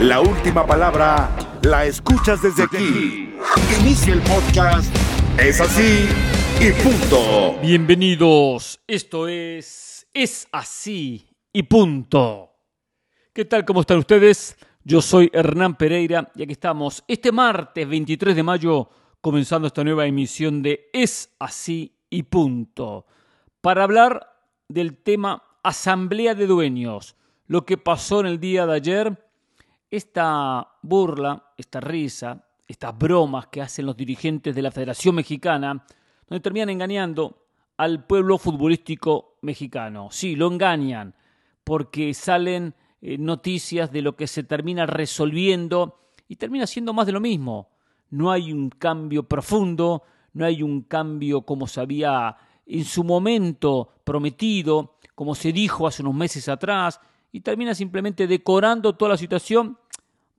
[0.00, 1.30] La última palabra
[1.62, 3.32] la escuchas desde aquí.
[3.80, 4.92] Inicia el podcast.
[5.38, 6.08] Es así
[6.60, 7.56] y punto.
[7.62, 8.80] Bienvenidos.
[8.88, 12.50] Esto es Es así y punto.
[13.32, 13.64] ¿Qué tal?
[13.64, 14.56] ¿Cómo están ustedes?
[14.82, 18.90] Yo soy Hernán Pereira y aquí estamos este martes 23 de mayo
[19.20, 23.06] comenzando esta nueva emisión de Es así y punto.
[23.60, 24.28] Para hablar
[24.68, 27.14] del tema Asamblea de Dueños,
[27.46, 29.23] lo que pasó en el día de ayer,
[29.96, 35.84] esta burla, esta risa, estas bromas que hacen los dirigentes de la Federación Mexicana,
[36.28, 37.46] donde terminan engañando
[37.76, 40.08] al pueblo futbolístico mexicano.
[40.10, 41.14] Sí, lo engañan,
[41.62, 47.12] porque salen eh, noticias de lo que se termina resolviendo y termina siendo más de
[47.12, 47.68] lo mismo.
[48.10, 53.90] No hay un cambio profundo, no hay un cambio como se había en su momento
[54.04, 59.78] prometido, como se dijo hace unos meses atrás, y termina simplemente decorando toda la situación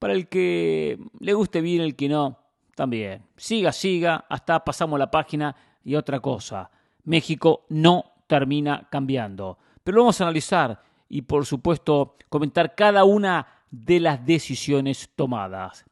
[0.05, 2.37] para el que le guste bien, el que no,
[2.75, 3.23] también.
[3.37, 6.69] Siga, siga, hasta pasamos la página y otra cosa.
[7.05, 9.57] México no termina cambiando.
[9.83, 15.83] Pero vamos a analizar y por supuesto comentar cada una de las decisiones tomadas.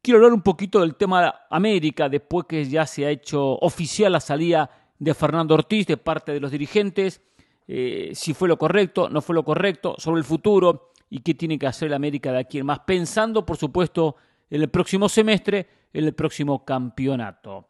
[0.00, 4.20] Quiero hablar un poquito del tema América después que ya se ha hecho oficial la
[4.20, 7.20] salida de Fernando Ortiz de parte de los dirigentes,
[7.66, 11.58] eh, si fue lo correcto, no fue lo correcto, sobre el futuro y qué tiene
[11.58, 14.16] que hacer la América de aquí en más, pensando por supuesto
[14.50, 17.68] en el próximo semestre, en el próximo campeonato.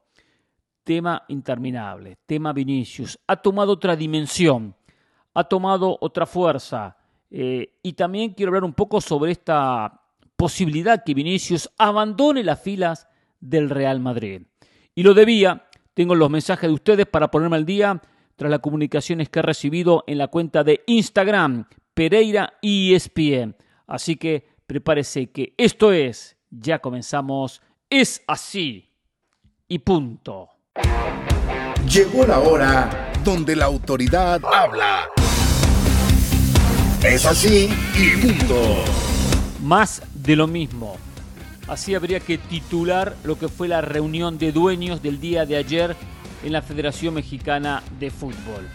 [0.82, 4.74] Tema interminable, tema Vinicius, ha tomado otra dimensión,
[5.34, 6.96] ha tomado otra fuerza
[7.30, 10.02] eh, y también quiero hablar un poco sobre esta
[10.36, 13.08] posibilidad que Vinicius abandone las filas
[13.40, 14.42] del Real Madrid.
[14.94, 18.02] Y lo debía tengo los mensajes de ustedes para ponerme al día
[18.36, 23.56] tras las comunicaciones que he recibido en la cuenta de Instagram Pereira ESPN.
[23.86, 28.90] Así que prepárese que esto es, ya comenzamos, es así
[29.68, 30.48] y punto.
[31.88, 35.08] Llegó la hora donde la autoridad habla.
[37.02, 38.84] Es así y punto.
[39.62, 40.96] Más de lo mismo.
[41.68, 45.96] Así habría que titular lo que fue la reunión de dueños del día de ayer
[46.42, 48.68] en la Federación Mexicana de Fútbol.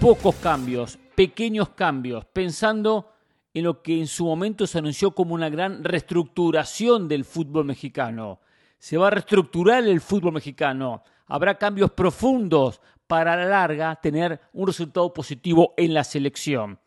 [0.00, 3.12] Pocos cambios, pequeños cambios, pensando
[3.52, 8.40] en lo que en su momento se anunció como una gran reestructuración del fútbol mexicano.
[8.78, 11.02] Se va a reestructurar el fútbol mexicano.
[11.26, 16.78] Habrá cambios profundos para a la larga tener un resultado positivo en la selección.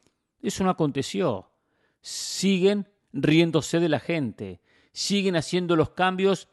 [0.41, 1.49] Eso no aconteció.
[1.99, 6.49] Siguen riéndose de la gente siguen haciendo los cambios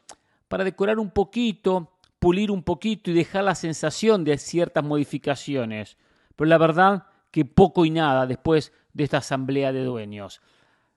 [0.47, 5.97] para decorar un poquito, pulir un poquito y dejar la sensación de ciertas modificaciones.
[6.35, 10.41] Pero la verdad que poco y nada después de esta asamblea de dueños.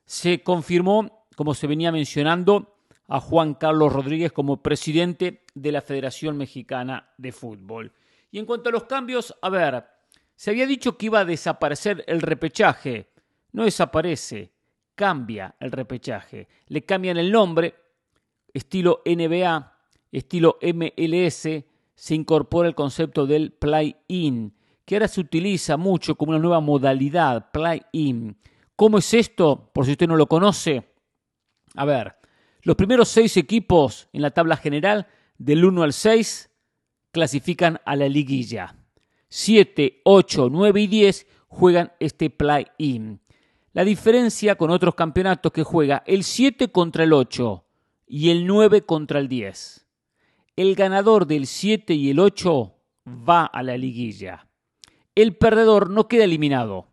[0.06, 2.78] Se confirmó, como se venía mencionando,
[3.08, 7.92] a Juan Carlos Rodríguez como presidente de la Federación Mexicana de Fútbol.
[8.30, 9.84] Y en cuanto a los cambios, a ver,
[10.34, 13.10] se había dicho que iba a desaparecer el repechaje.
[13.52, 14.50] No desaparece
[14.94, 16.48] cambia el repechaje.
[16.68, 17.74] Le cambian el nombre,
[18.54, 19.76] estilo NBA,
[20.10, 21.48] estilo MLS,
[21.94, 24.54] se incorpora el concepto del play-in,
[24.90, 28.36] que ahora se utiliza mucho como una nueva modalidad, play-in.
[28.74, 29.70] ¿Cómo es esto?
[29.72, 30.82] Por si usted no lo conoce.
[31.76, 32.16] A ver,
[32.62, 35.06] los primeros seis equipos en la tabla general,
[35.38, 36.50] del 1 al 6,
[37.12, 38.74] clasifican a la liguilla.
[39.28, 43.20] 7, 8, 9 y 10 juegan este play-in.
[43.72, 47.64] La diferencia con otros campeonatos que juega el 7 contra el 8
[48.08, 49.86] y el 9 contra el 10.
[50.56, 52.74] El ganador del 7 y el 8
[53.06, 54.50] va a la liguilla.
[55.15, 56.88] El perdedor no queda eliminado.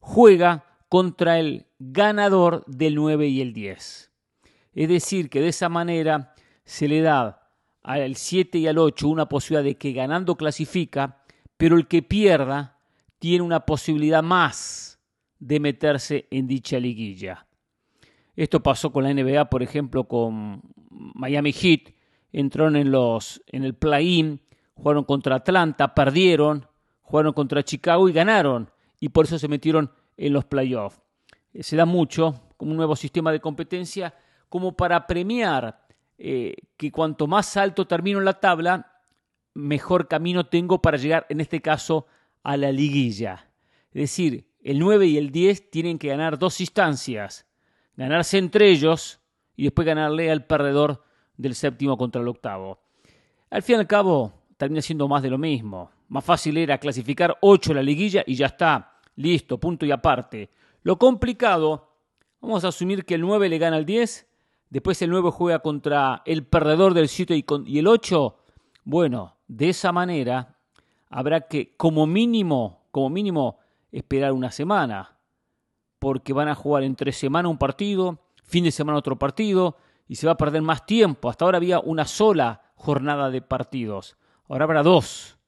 [0.00, 4.10] Juega contra el ganador del 9 y el 10.
[4.74, 7.50] Es decir, que de esa manera se le da
[7.82, 11.22] al 7 y al 8 una posibilidad de que ganando clasifica,
[11.56, 12.78] pero el que pierda
[13.18, 14.98] tiene una posibilidad más
[15.38, 17.46] de meterse en dicha liguilla.
[18.34, 21.94] Esto pasó con la NBA, por ejemplo, con Miami Heat.
[22.32, 24.42] Entraron en, los, en el play-in,
[24.74, 26.66] jugaron contra Atlanta, perdieron,
[27.06, 28.68] jugaron contra Chicago y ganaron.
[29.00, 31.00] Y por eso se metieron en los playoffs.
[31.52, 34.14] Eh, se da mucho como un nuevo sistema de competencia
[34.48, 35.86] como para premiar
[36.18, 39.02] eh, que cuanto más alto termino en la tabla,
[39.54, 42.06] mejor camino tengo para llegar, en este caso,
[42.42, 43.48] a la liguilla.
[43.92, 47.46] Es decir, el 9 y el 10 tienen que ganar dos instancias,
[47.96, 49.20] ganarse entre ellos
[49.54, 51.04] y después ganarle al perdedor
[51.36, 52.80] del séptimo contra el octavo.
[53.50, 55.90] Al fin y al cabo, termina siendo más de lo mismo.
[56.08, 60.50] Más fácil era clasificar 8 en la liguilla y ya está, listo, punto y aparte.
[60.82, 61.86] Lo complicado
[62.46, 64.28] Vamos a asumir que el 9 le gana al 10,
[64.70, 68.36] después el 9 juega contra el perdedor del 7 y el 8.
[68.84, 70.56] Bueno, de esa manera
[71.08, 73.58] habrá que como mínimo, como mínimo
[73.90, 75.18] esperar una semana,
[75.98, 79.76] porque van a jugar entre semana un partido, fin de semana otro partido,
[80.06, 81.30] y se va a perder más tiempo.
[81.30, 84.16] Hasta ahora había una sola jornada de partidos,
[84.48, 85.38] ahora habrá dos.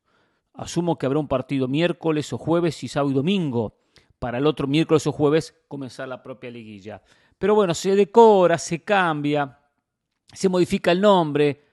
[0.54, 3.76] Asumo que habrá un partido miércoles o jueves y sábado y domingo,
[4.18, 7.02] para el otro miércoles o jueves comenzar la propia liguilla.
[7.38, 9.58] Pero bueno, se decora, se cambia,
[10.32, 11.64] se modifica el nombre,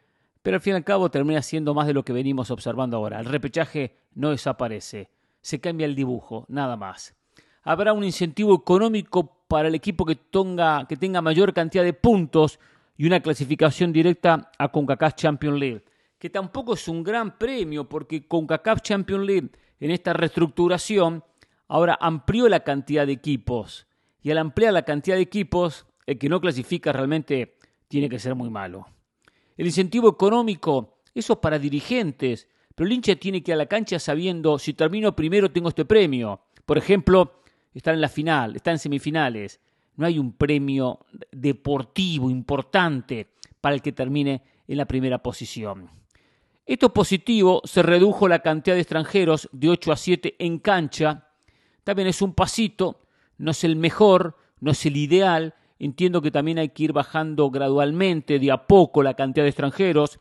[0.41, 3.19] pero al fin y al cabo termina siendo más de lo que venimos observando ahora.
[3.19, 5.09] El repechaje no desaparece,
[5.41, 7.15] se cambia el dibujo, nada más.
[7.63, 12.59] Habrá un incentivo económico para el equipo que tenga, que tenga mayor cantidad de puntos
[12.95, 15.83] y una clasificación directa a CONCACAF Champions League,
[16.25, 19.49] que tampoco es un gran premio porque CONCACAF Champions League
[19.79, 21.23] en esta reestructuración
[21.67, 23.85] ahora amplió la cantidad de equipos
[24.23, 28.33] y al ampliar la cantidad de equipos, el que no clasifica realmente tiene que ser
[28.33, 28.87] muy malo.
[29.55, 33.67] El incentivo económico, eso es para dirigentes, pero el hincha tiene que ir a la
[33.67, 36.41] cancha sabiendo si termino primero tengo este premio.
[36.65, 39.59] Por ejemplo, estar en la final, estar en semifinales.
[39.95, 43.27] No hay un premio deportivo importante
[43.61, 45.91] para el que termine en la primera posición.
[46.65, 51.29] Esto positivo, se redujo la cantidad de extranjeros de 8 a 7 en cancha.
[51.83, 53.01] También es un pasito,
[53.37, 57.49] no es el mejor, no es el ideal, Entiendo que también hay que ir bajando
[57.49, 60.19] gradualmente, de a poco, la cantidad de extranjeros.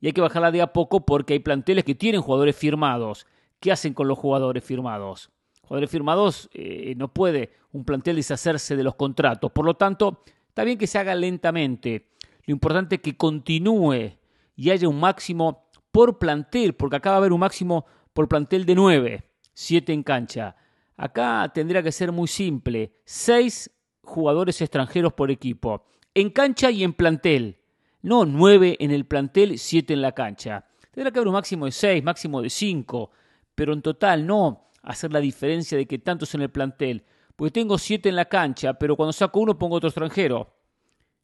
[0.00, 3.26] Y hay que bajarla de a poco porque hay planteles que tienen jugadores firmados.
[3.60, 5.30] ¿Qué hacen con los jugadores firmados?
[5.62, 9.50] Jugadores firmados eh, no puede un plantel deshacerse de los contratos.
[9.52, 12.08] Por lo tanto, está bien que se haga lentamente.
[12.46, 14.16] Lo importante es que continúe
[14.56, 15.61] y haya un máximo
[15.92, 20.02] por plantel, porque acá va a haber un máximo por plantel de nueve, siete en
[20.02, 20.56] cancha.
[20.96, 23.70] Acá tendría que ser muy simple, seis
[24.02, 25.84] jugadores extranjeros por equipo,
[26.14, 27.58] en cancha y en plantel.
[28.00, 30.64] No nueve en el plantel, siete en la cancha.
[30.90, 33.10] Tendrá que haber un máximo de seis, máximo de cinco,
[33.54, 37.04] pero en total no hacer la diferencia de que tantos en el plantel.
[37.36, 40.54] Porque tengo siete en la cancha, pero cuando saco uno pongo otro extranjero.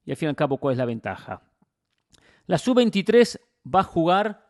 [0.05, 1.43] Y al fin y al cabo, ¿cuál es la ventaja?
[2.47, 3.41] La sub-23
[3.75, 4.48] va a jugar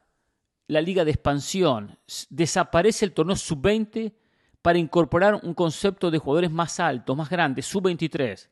[0.69, 1.99] la liga de expansión.
[2.31, 4.13] Desaparece el torneo sub-20
[4.63, 8.49] para incorporar un concepto de jugadores más altos, más grandes, sub-23.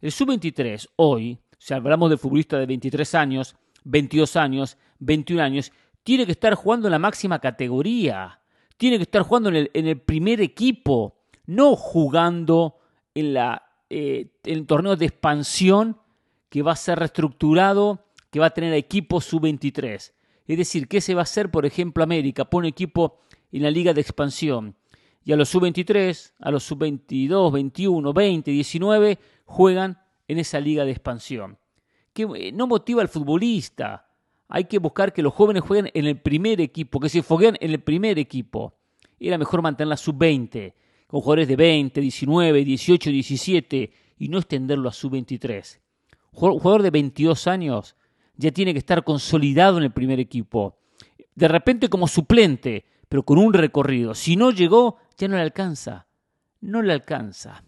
[0.00, 5.72] El sub-23 hoy, si hablamos de futbolista de 23 años, 22 años, 21 años,
[6.02, 8.40] tiene que estar jugando en la máxima categoría,
[8.76, 12.78] tiene que estar jugando en el, primer equipo, no jugando
[13.14, 15.98] en, la, eh, en el torneo de expansión
[16.48, 20.12] que va a ser reestructurado, que va a tener equipo sub-23.
[20.46, 22.44] Es decir, ¿qué se va a hacer, por ejemplo, América?
[22.44, 23.20] Pone equipo
[23.50, 24.76] en la liga de expansión
[25.24, 29.98] y a los sub-23, a los sub-22, 21, 20, 19 juegan
[30.28, 31.58] en esa liga de expansión.
[32.12, 34.06] Que eh, no motiva al futbolista.
[34.48, 37.70] Hay que buscar que los jóvenes jueguen en el primer equipo, que se fogueen en
[37.70, 38.74] el primer equipo.
[39.18, 40.74] Era mejor mantener la sub-20,
[41.06, 45.80] con jugadores de 20, 19, 18, 17 y no extenderlo a sub-23.
[46.32, 47.96] Un jugador de 22 años
[48.36, 50.78] ya tiene que estar consolidado en el primer equipo.
[51.34, 54.14] De repente como suplente, pero con un recorrido.
[54.14, 56.06] Si no llegó, ya no le alcanza,
[56.60, 57.64] no le alcanza.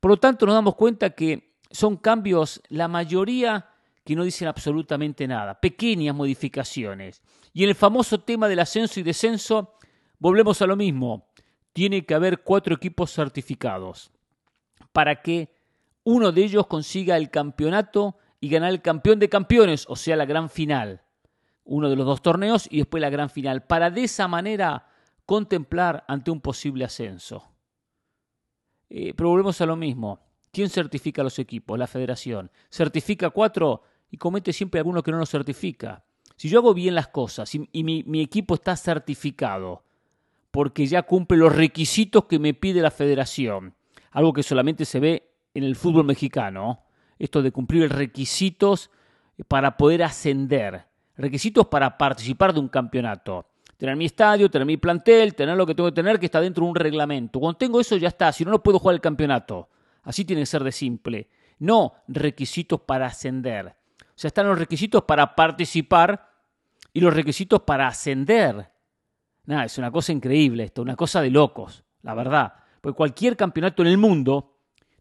[0.00, 3.68] Por lo tanto, nos damos cuenta que son cambios, la mayoría
[4.04, 7.22] que no dicen absolutamente nada, pequeñas modificaciones.
[7.52, 9.74] Y en el famoso tema del ascenso y descenso,
[10.18, 11.28] volvemos a lo mismo.
[11.72, 14.10] Tiene que haber cuatro equipos certificados
[14.92, 15.54] para que
[16.04, 20.24] uno de ellos consiga el campeonato y ganar el campeón de campeones, o sea, la
[20.26, 21.00] gran final.
[21.64, 23.62] Uno de los dos torneos y después la gran final.
[23.62, 24.88] Para de esa manera
[25.24, 27.52] contemplar ante un posible ascenso.
[28.90, 30.18] Eh, pero volvemos a lo mismo.
[30.50, 31.78] ¿Quién certifica los equipos?
[31.78, 32.50] La federación.
[32.68, 36.02] ¿Certifica cuatro y comete siempre alguno que no lo certifica?
[36.34, 39.84] Si yo hago bien las cosas y, mi, mi equipo está certificado
[40.50, 43.76] porque ya cumple los requisitos que me pide la federación,
[44.10, 46.82] algo que solamente se ve en el fútbol mexicano,
[47.18, 48.90] esto de cumplir requisitos
[49.48, 53.46] para poder ascender, requisitos para participar de un campeonato
[53.82, 56.62] tener mi estadio, tener mi plantel, tener lo que tengo que tener que está dentro
[56.62, 57.40] de un reglamento.
[57.40, 59.70] Cuando tengo eso ya está, si no, no puedo jugar el campeonato.
[60.04, 61.28] Así tiene que ser de simple.
[61.58, 63.74] No requisitos para ascender.
[64.00, 66.30] O sea, están los requisitos para participar
[66.92, 68.70] y los requisitos para ascender.
[69.46, 72.54] Nada, es una cosa increíble esto, una cosa de locos, la verdad.
[72.80, 74.51] Porque cualquier campeonato en el mundo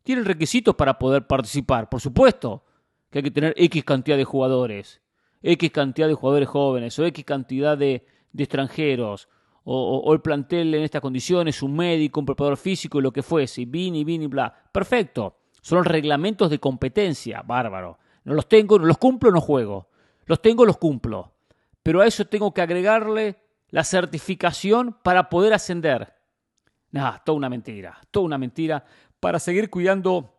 [0.04, 1.90] tiene requisitos para poder participar.
[1.90, 2.64] Por supuesto
[3.10, 5.02] que hay que tener X cantidad de jugadores,
[5.44, 8.06] X cantidad de jugadores jóvenes o X cantidad de,
[8.38, 9.28] extranjeros,
[9.64, 14.04] o, el plantel en estas condiciones, un médico, un preparador físico lo que fuese, vini,
[14.04, 14.54] vini, bla.
[14.72, 15.38] Perfecto.
[15.62, 18.00] Son los reglamentos de competencia, bárbaro.
[18.24, 19.90] No los tengo, no los cumplo, no juego.
[20.26, 21.34] Los tengo, los cumplo.
[21.84, 23.38] Pero a eso tengo que agregarle
[23.70, 26.14] la certificación para poder ascender.
[26.92, 28.84] Nada, toda una mentira, toda una mentira
[29.22, 30.36] para seguir cuidando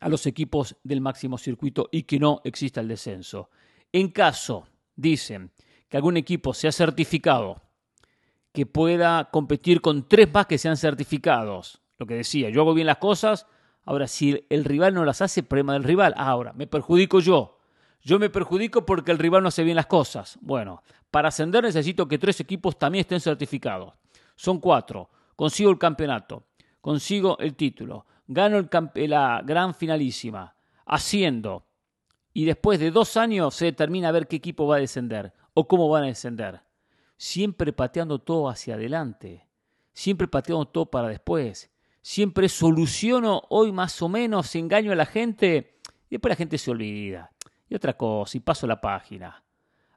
[0.00, 3.50] a los equipos del máximo circuito y que no exista el descenso.
[3.92, 5.52] En caso, dicen,
[5.88, 7.62] que algún equipo sea certificado,
[8.52, 12.86] que pueda competir con tres más que sean certificados, lo que decía, yo hago bien
[12.86, 13.46] las cosas,
[13.84, 17.58] ahora si el rival no las hace, problema del rival, ahora me perjudico yo,
[18.00, 20.38] yo me perjudico porque el rival no hace bien las cosas.
[20.40, 23.94] Bueno, para ascender necesito que tres equipos también estén certificados.
[24.36, 25.10] Son cuatro.
[25.36, 26.44] Consigo el campeonato,
[26.80, 30.54] consigo el título, gano la gran finalísima,
[30.86, 31.66] haciendo.
[32.32, 35.66] Y después de dos años se determina a ver qué equipo va a descender o
[35.66, 36.60] cómo van a descender.
[37.16, 39.48] Siempre pateando todo hacia adelante.
[39.92, 41.70] Siempre pateando todo para después.
[42.00, 46.70] Siempre soluciono hoy más o menos, engaño a la gente y después la gente se
[46.70, 47.32] olvida.
[47.68, 49.42] Y otra cosa, y paso la página.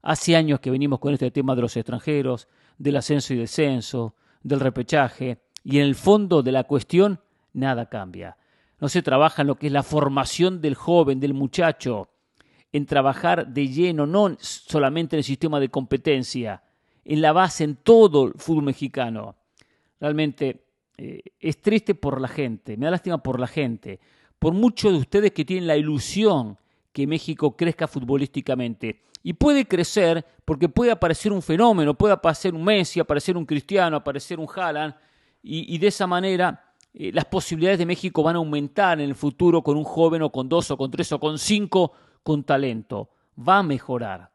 [0.02, 2.48] Hace años que venimos con este tema de los extranjeros,
[2.78, 7.20] del ascenso y descenso, del repechaje, y en el fondo de la cuestión
[7.54, 8.38] nada cambia.
[8.80, 12.10] No se trabaja en lo que es la formación del joven, del muchacho,
[12.72, 16.64] en trabajar de lleno, no solamente en el sistema de competencia,
[17.04, 19.36] en la base, en todo el fútbol mexicano.
[20.00, 20.66] Realmente
[20.98, 24.00] eh, es triste por la gente, me da lástima por la gente,
[24.40, 26.58] por muchos de ustedes que tienen la ilusión
[26.92, 29.04] que México crezca futbolísticamente.
[29.24, 33.98] Y puede crecer porque puede aparecer un fenómeno, puede aparecer un Messi, aparecer un Cristiano,
[33.98, 34.96] aparecer un Haaland,
[35.44, 39.64] y, de esa manera eh, las posibilidades de México van a aumentar en el futuro
[39.64, 41.94] con un joven o con dos o con tres o con cinco
[42.24, 43.10] con talento.
[43.38, 44.32] Va a mejorar,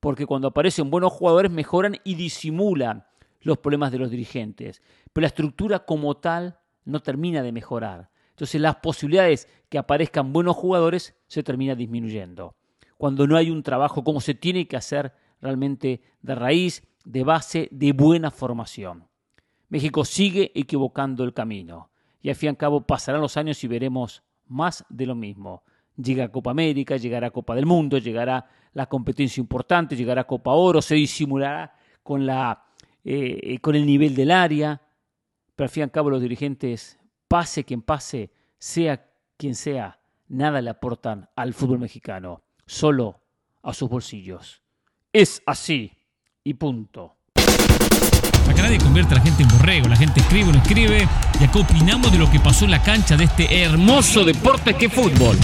[0.00, 3.04] porque cuando aparecen buenos jugadores mejoran y disimulan
[3.40, 4.82] los problemas de los dirigentes.
[5.12, 8.10] Pero la estructura como tal no termina de mejorar.
[8.30, 12.54] Entonces las posibilidades que aparezcan buenos jugadores se termina disminuyendo.
[12.98, 17.68] Cuando no hay un trabajo como se tiene que hacer realmente de raíz, de base,
[17.70, 19.09] de buena formación.
[19.70, 21.90] México sigue equivocando el camino.
[22.20, 25.62] Y al fin y al cabo pasarán los años y veremos más de lo mismo.
[25.96, 30.96] Llega Copa América, llegará Copa del Mundo, llegará la competencia importante, llegará Copa Oro, se
[30.96, 32.64] disimulará con, la,
[33.04, 34.82] eh, con el nivel del área.
[35.56, 36.98] Pero al fin y al cabo los dirigentes,
[37.28, 43.20] pase quien pase, sea quien sea, nada le aportan al fútbol mexicano, solo
[43.62, 44.62] a sus bolsillos.
[45.12, 45.92] Es así
[46.44, 47.19] y punto.
[48.60, 51.08] Acá nadie convierte a la gente en borrego, la gente escribe o no escribe
[51.40, 54.84] y acá opinamos de lo que pasó en la cancha de este hermoso deporte que
[54.84, 55.38] es fútbol.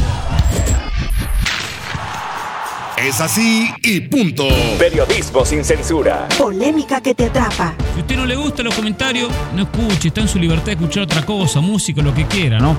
[2.98, 4.46] Es así y punto.
[4.78, 6.28] Periodismo sin censura.
[6.36, 7.74] Polémica que te atrapa.
[7.94, 10.72] Si a usted no le gusta los comentarios, no escuche, está en su libertad de
[10.72, 12.76] escuchar otra cosa, música, lo que quiera, ¿no?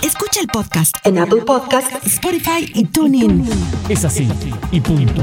[0.00, 3.46] Escucha el podcast en Apple Podcast, Spotify y TuneIn.
[3.90, 4.26] Es así
[4.72, 5.22] y punto.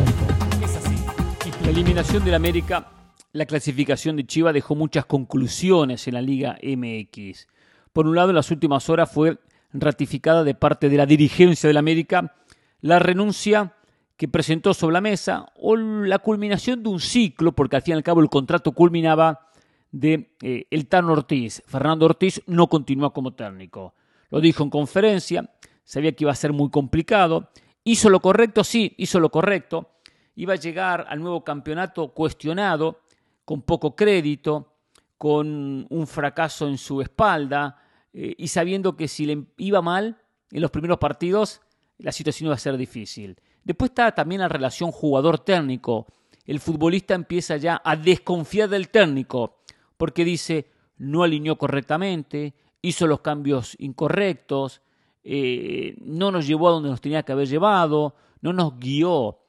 [1.64, 3.01] La eliminación del América
[3.34, 7.48] la clasificación de Chivas dejó muchas conclusiones en la Liga MX.
[7.94, 9.40] Por un lado, en las últimas horas fue
[9.74, 12.36] ratificada de parte de la dirigencia del América
[12.82, 13.74] la renuncia
[14.18, 17.98] que presentó sobre la mesa o la culminación de un ciclo, porque al fin y
[17.98, 19.52] al cabo el contrato culminaba
[19.92, 21.64] de eh, el Tano Ortiz.
[21.66, 23.96] Fernando Ortiz no continúa como técnico.
[24.30, 25.50] Lo dijo en conferencia,
[25.84, 27.50] sabía que iba a ser muy complicado.
[27.84, 29.92] Hizo lo correcto, sí, hizo lo correcto.
[30.36, 33.02] Iba a llegar al nuevo campeonato cuestionado,
[33.52, 34.78] con poco crédito,
[35.18, 40.62] con un fracaso en su espalda eh, y sabiendo que si le iba mal en
[40.62, 41.60] los primeros partidos,
[41.98, 43.38] la situación iba a ser difícil.
[43.62, 46.08] Después está también la relación jugador-técnico.
[46.46, 49.58] El futbolista empieza ya a desconfiar del técnico
[49.98, 54.82] porque dice no alineó correctamente, hizo los cambios incorrectos,
[55.26, 59.40] eh, no nos llevó a donde nos tenía que haber llevado, no nos guió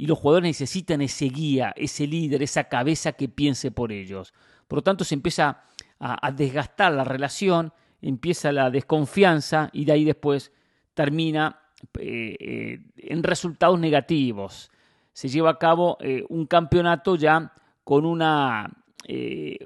[0.00, 4.32] y los jugadores necesitan ese guía, ese líder, esa cabeza que piense por ellos.
[4.66, 5.60] Por lo tanto, se empieza
[5.98, 10.52] a, desgastar la relación, empieza la desconfianza y de ahí después
[10.94, 11.60] termina
[11.98, 14.70] eh, eh, en resultados negativos.
[15.12, 17.52] Se lleva a cabo eh, un campeonato ya
[17.84, 18.72] con, una,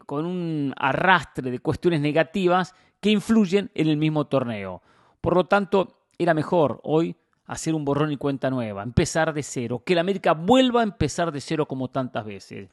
[0.05, 4.83] con un arrastre de cuestiones negativas que influyen en el mismo torneo.
[5.21, 7.15] Por lo tanto, era mejor hoy
[7.47, 11.33] hacer un borrón y cuenta nueva, empezar de cero, que la América vuelva a empezar
[11.33, 12.71] de cero como tantas veces.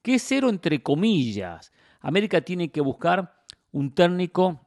[0.00, 1.72] ¿Qué es cero entre comillas?
[2.00, 3.34] América tiene que buscar
[3.72, 4.60] un técnico,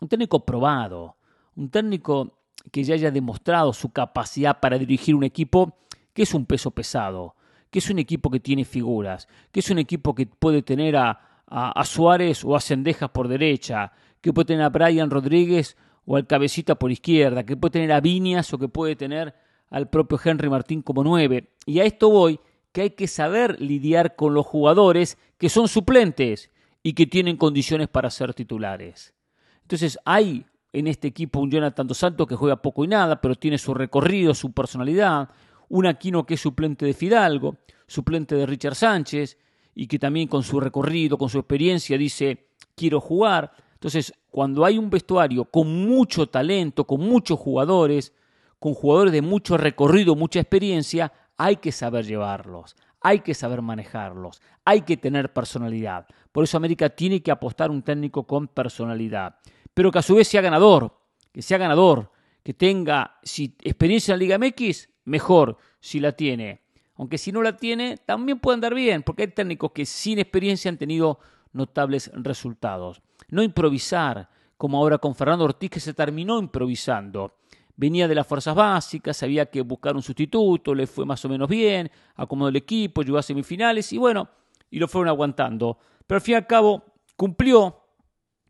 [0.00, 1.16] un técnico probado,
[1.56, 2.38] un técnico
[2.72, 5.76] que ya haya demostrado su capacidad para dirigir un equipo
[6.12, 7.34] que es un peso pesado,
[7.70, 11.34] que es un equipo que tiene figuras, que es un equipo que puede tener a,
[11.46, 15.76] a, Suárez o a Cendejas por derecha, que puede tener a Brian Rodríguez
[16.06, 19.34] o al cabecita por izquierda, que puede tener a Viñas o que puede tener
[19.70, 21.50] al propio Henry Martín como nueve.
[21.66, 22.38] Y a esto voy,
[22.72, 26.50] que hay que saber lidiar con los jugadores que son suplentes
[26.82, 29.14] y que tienen condiciones para ser titulares.
[29.62, 33.36] Entonces hay en este equipo un Jonathan Dos Santos que juega poco y nada, pero
[33.36, 35.30] tiene su recorrido, su personalidad,
[35.68, 39.38] un Aquino que es suplente de Fidalgo, suplente de Richard Sánchez,
[39.74, 43.52] y que también con su recorrido, con su experiencia, dice, quiero jugar.
[43.84, 48.14] Entonces, cuando hay un vestuario con mucho talento, con muchos jugadores,
[48.58, 54.40] con jugadores de mucho recorrido, mucha experiencia, hay que saber llevarlos, hay que saber manejarlos,
[54.64, 56.06] hay que tener personalidad.
[56.32, 59.36] Por eso América tiene que apostar un técnico con personalidad,
[59.74, 60.98] pero que a su vez sea ganador,
[61.30, 62.10] que sea ganador,
[62.42, 66.62] que tenga si experiencia en la Liga MX, mejor si la tiene.
[66.94, 70.70] Aunque si no la tiene, también puede andar bien, porque hay técnicos que sin experiencia
[70.70, 71.18] han tenido
[71.52, 73.02] notables resultados.
[73.28, 77.36] No improvisar, como ahora con Fernando Ortiz, que se terminó improvisando.
[77.76, 81.48] Venía de las fuerzas básicas, había que buscar un sustituto, le fue más o menos
[81.48, 84.28] bien, acomodó el equipo, llegó a semifinales y bueno,
[84.70, 85.78] y lo fueron aguantando.
[86.06, 86.84] Pero al fin y al cabo
[87.16, 87.80] cumplió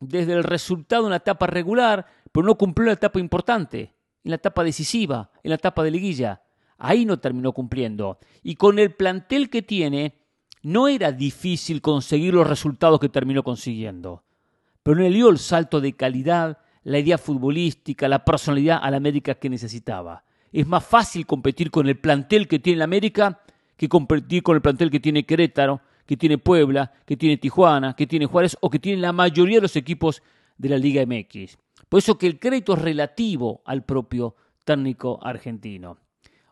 [0.00, 4.36] desde el resultado en la etapa regular, pero no cumplió la etapa importante, en la
[4.36, 6.42] etapa decisiva, en la etapa de liguilla.
[6.76, 8.18] Ahí no terminó cumpliendo.
[8.42, 10.18] Y con el plantel que tiene,
[10.62, 14.24] no era difícil conseguir los resultados que terminó consiguiendo.
[14.84, 18.98] Pero no le dio el salto de calidad, la idea futbolística, la personalidad a la
[18.98, 20.24] América que necesitaba.
[20.52, 23.40] Es más fácil competir con el plantel que tiene la América
[23.78, 28.06] que competir con el plantel que tiene Querétaro, que tiene Puebla, que tiene Tijuana, que
[28.06, 30.22] tiene Juárez o que tiene la mayoría de los equipos
[30.58, 31.56] de la Liga MX.
[31.88, 34.36] Por eso que el crédito es relativo al propio
[34.66, 35.96] técnico argentino.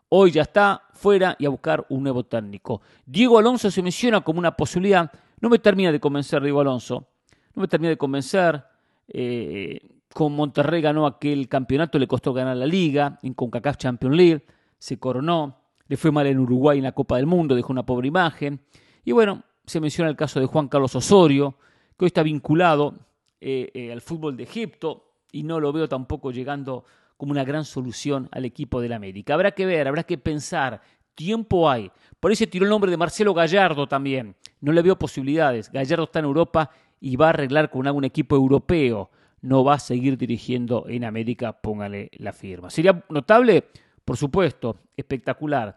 [0.09, 2.81] Hoy ya está fuera y a buscar un nuevo técnico.
[3.05, 5.11] Diego Alonso se menciona como una posibilidad.
[5.39, 7.07] No me termina de convencer Diego Alonso.
[7.55, 8.63] No me termina de convencer.
[9.07, 9.79] Eh,
[10.13, 14.45] con Monterrey ganó aquel campeonato, le costó ganar la liga, en CONCACAF Champions League,
[14.77, 15.57] se coronó,
[15.87, 18.61] le fue mal en Uruguay en la Copa del Mundo, dejó una pobre imagen.
[19.03, 21.55] Y bueno, se menciona el caso de Juan Carlos Osorio,
[21.97, 22.95] que hoy está vinculado
[23.41, 26.85] eh, eh, al fútbol de Egipto y no lo veo tampoco llegando
[27.17, 29.33] como una gran solución al equipo del América.
[29.33, 30.81] Habrá que ver, habrá que pensar.
[31.15, 31.91] Tiempo hay.
[32.19, 34.35] Por ahí se tiró el nombre de Marcelo Gallardo también.
[34.61, 35.71] No le veo posibilidades.
[35.71, 36.71] Gallardo está en Europa
[37.03, 39.11] y va a arreglar con algún equipo europeo.
[39.41, 42.69] No va a seguir dirigiendo en América, póngale la firma.
[42.69, 43.65] ¿Sería notable?
[44.05, 45.75] Por supuesto, espectacular.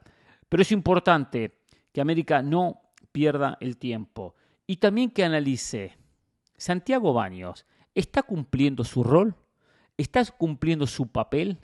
[0.49, 1.59] Pero es importante
[1.91, 4.37] que América no pierda el tiempo.
[4.69, 5.97] Y también que analice,
[6.57, 9.35] Santiago Baños, ¿está cumpliendo su rol?
[9.97, 11.59] ¿Estás cumpliendo su papel?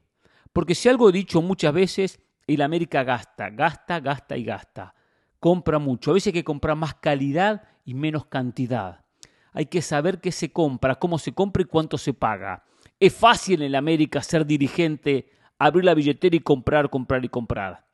[0.53, 4.96] Porque si algo he dicho muchas veces, el América gasta, gasta, gasta y gasta.
[5.38, 6.11] Compra mucho.
[6.11, 9.03] A veces hay que comprar más calidad y menos cantidad.
[9.52, 12.64] Hay que saber qué se compra, cómo se compra y cuánto se paga.
[12.98, 17.86] Es fácil en el América ser dirigente, abrir la billetera y comprar, comprar y comprar.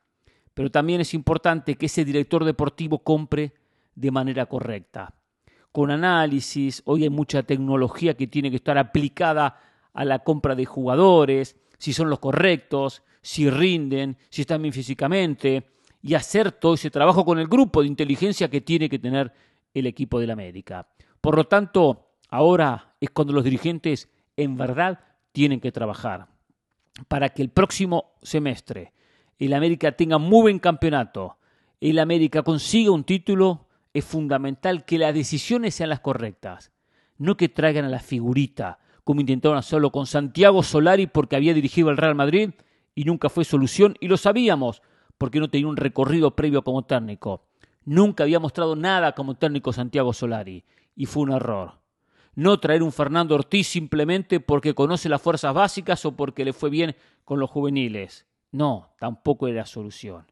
[0.53, 3.53] Pero también es importante que ese director deportivo compre
[3.95, 5.13] de manera correcta.
[5.71, 9.59] Con análisis, hoy hay mucha tecnología que tiene que estar aplicada
[9.93, 15.67] a la compra de jugadores, si son los correctos, si rinden, si están bien físicamente,
[16.01, 19.31] y hacer todo ese trabajo con el grupo de inteligencia que tiene que tener
[19.73, 20.87] el equipo del América.
[21.21, 24.99] Por lo tanto, ahora es cuando los dirigentes en verdad
[25.31, 26.27] tienen que trabajar
[27.07, 28.93] para que el próximo semestre
[29.37, 31.37] el América tenga muy buen campeonato,
[31.79, 36.73] el América consiga un título, es fundamental que las decisiones sean las correctas,
[37.17, 41.89] no que traigan a la figurita, como intentaron hacerlo con Santiago Solari porque había dirigido
[41.89, 42.51] al Real Madrid
[42.95, 44.81] y nunca fue solución y lo sabíamos
[45.17, 47.45] porque no tenía un recorrido previo como técnico.
[47.85, 50.65] Nunca había mostrado nada como técnico Santiago Solari
[50.99, 51.79] y fue un error.
[52.35, 56.69] No traer un Fernando Ortiz simplemente porque conoce las fuerzas básicas o porque le fue
[56.69, 58.27] bien con los juveniles.
[58.51, 60.29] No, tampoco era solución.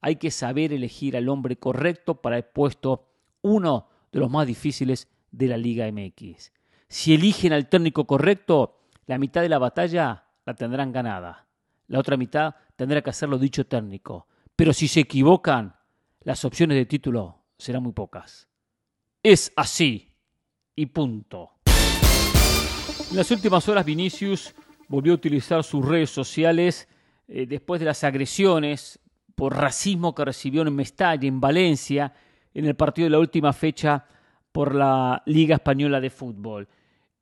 [0.00, 3.06] Hay que saber elegir al hombre correcto para el puesto
[3.42, 6.50] uno de los más difíciles de la Liga MX.
[6.88, 11.46] Si eligen al técnico correcto, la mitad de la batalla la tendrán ganada.
[11.86, 14.26] La otra mitad tendrá que hacerlo dicho técnico.
[14.56, 15.76] Pero si se equivocan,
[16.22, 18.48] las opciones de título serán muy pocas.
[19.22, 20.07] Es así.
[20.78, 21.54] Y punto.
[23.10, 24.54] En las últimas horas Vinicius
[24.86, 26.86] volvió a utilizar sus redes sociales
[27.26, 29.00] eh, después de las agresiones
[29.34, 32.14] por racismo que recibió en Mestalla, en Valencia,
[32.54, 34.06] en el partido de la última fecha
[34.52, 36.68] por la Liga Española de Fútbol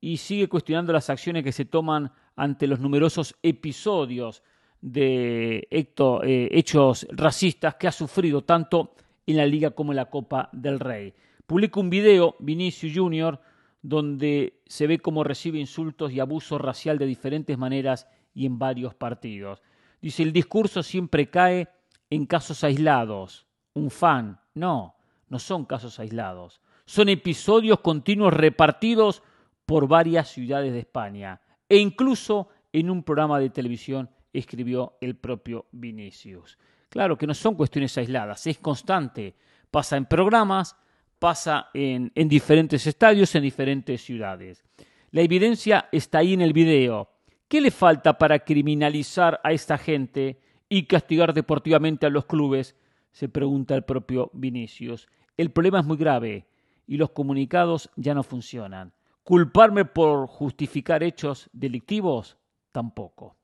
[0.02, 4.42] y sigue cuestionando las acciones que se toman ante los numerosos episodios
[4.82, 10.50] de eh, hechos racistas que ha sufrido tanto en la Liga como en la Copa
[10.52, 11.14] del Rey.
[11.46, 13.40] Publica un video, Vinicius Junior,
[13.80, 18.94] donde se ve cómo recibe insultos y abuso racial de diferentes maneras y en varios
[18.94, 19.62] partidos.
[20.02, 21.68] Dice, el discurso siempre cae
[22.10, 23.46] en casos aislados.
[23.74, 24.40] Un fan.
[24.54, 24.96] No,
[25.28, 26.60] no son casos aislados.
[26.84, 29.22] Son episodios continuos repartidos
[29.66, 31.40] por varias ciudades de España.
[31.68, 36.58] E incluso en un programa de televisión escribió el propio Vinicius.
[36.88, 39.36] Claro que no son cuestiones aisladas, es constante.
[39.70, 40.76] Pasa en programas,
[41.18, 44.64] pasa en, en diferentes estadios, en diferentes ciudades.
[45.10, 47.10] La evidencia está ahí en el video.
[47.48, 52.76] ¿Qué le falta para criminalizar a esta gente y castigar deportivamente a los clubes?
[53.12, 55.08] Se pregunta el propio Vinicius.
[55.36, 56.46] El problema es muy grave
[56.86, 58.92] y los comunicados ya no funcionan.
[59.22, 62.36] ¿Culparme por justificar hechos delictivos?
[62.72, 63.36] Tampoco.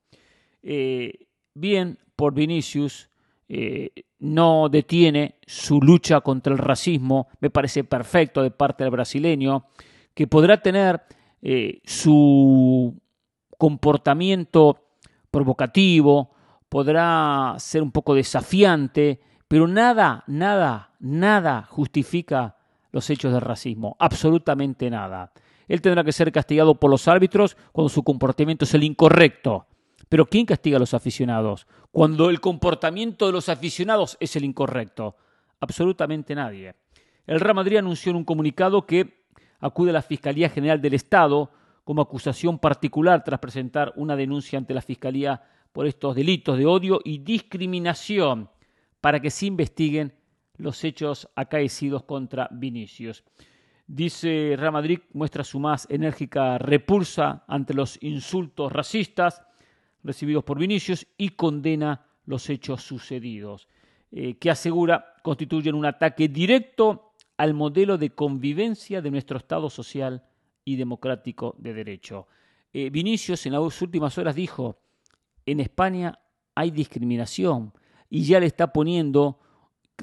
[0.63, 3.11] Eh, bien por Vinicius,
[3.49, 9.67] eh, no detiene su lucha contra el racismo, me parece perfecto de parte del brasileño,
[10.15, 11.03] que podrá tener
[11.43, 12.95] eh, su
[13.59, 14.79] comportamiento
[15.31, 16.31] provocativo,
[16.69, 22.57] podrá ser un poco desafiante, pero nada, nada, nada justifica
[22.93, 25.33] los hechos de racismo, absolutamente nada.
[25.69, 29.67] Él tendrá que ser castigado por los árbitros cuando su comportamiento es el incorrecto.
[30.13, 31.67] Pero ¿quién castiga a los aficionados?
[31.91, 35.17] Cuando el comportamiento de los aficionados es el incorrecto.
[35.59, 36.75] Absolutamente nadie.
[37.27, 39.25] El Real Madrid anunció en un comunicado que
[39.59, 41.51] acude a la Fiscalía General del Estado
[41.83, 47.01] como acusación particular tras presentar una denuncia ante la Fiscalía por estos delitos de odio
[47.03, 48.51] y discriminación
[49.01, 50.13] para que se investiguen
[50.59, 53.25] los hechos acaecidos contra Vinicius.
[53.87, 59.43] Dice Real Madrid muestra su más enérgica repulsa ante los insultos racistas
[60.03, 63.69] recibidos por Vinicius y condena los hechos sucedidos,
[64.11, 70.25] eh, que asegura constituyen un ataque directo al modelo de convivencia de nuestro Estado social
[70.65, 72.27] y democrático de derecho.
[72.73, 74.79] Eh, Vinicius en las últimas horas dijo,
[75.45, 76.19] en España
[76.55, 77.73] hay discriminación
[78.09, 79.39] y ya le está poniendo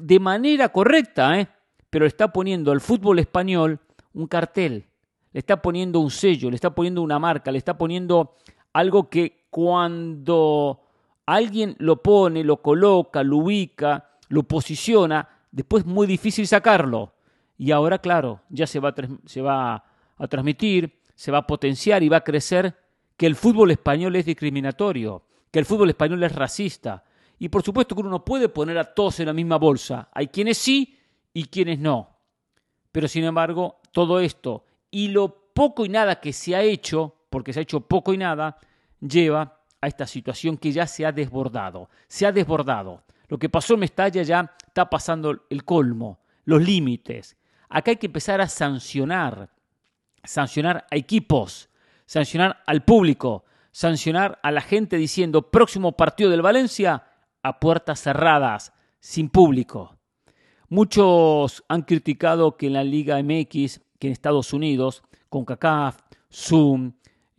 [0.00, 1.48] de manera correcta, ¿eh?
[1.88, 3.80] pero le está poniendo al fútbol español
[4.12, 4.86] un cartel,
[5.32, 8.36] le está poniendo un sello, le está poniendo una marca, le está poniendo
[8.72, 10.80] algo que cuando
[11.26, 17.14] alguien lo pone, lo coloca, lo ubica, lo posiciona, después es muy difícil sacarlo.
[17.58, 18.94] Y ahora, claro, ya se va, a,
[19.26, 19.84] se va
[20.16, 22.74] a transmitir, se va a potenciar y va a crecer
[23.16, 27.04] que el fútbol español es discriminatorio, que el fútbol español es racista.
[27.38, 30.08] Y por supuesto que uno no puede poner a todos en la misma bolsa.
[30.12, 30.98] Hay quienes sí
[31.34, 32.16] y quienes no.
[32.92, 37.52] Pero sin embargo, todo esto y lo poco y nada que se ha hecho, porque
[37.52, 38.58] se ha hecho poco y nada,
[39.00, 41.88] lleva a esta situación que ya se ha desbordado.
[42.06, 43.02] Se ha desbordado.
[43.28, 47.36] Lo que pasó en Mestalla ya está pasando el colmo, los límites.
[47.68, 49.50] Acá hay que empezar a sancionar,
[50.24, 51.70] sancionar a equipos,
[52.06, 57.04] sancionar al público, sancionar a la gente diciendo próximo partido del Valencia
[57.42, 59.96] a puertas cerradas, sin público.
[60.68, 66.00] Muchos han criticado que en la Liga MX, que en Estados Unidos, con CACAF,
[66.32, 66.92] Zoom,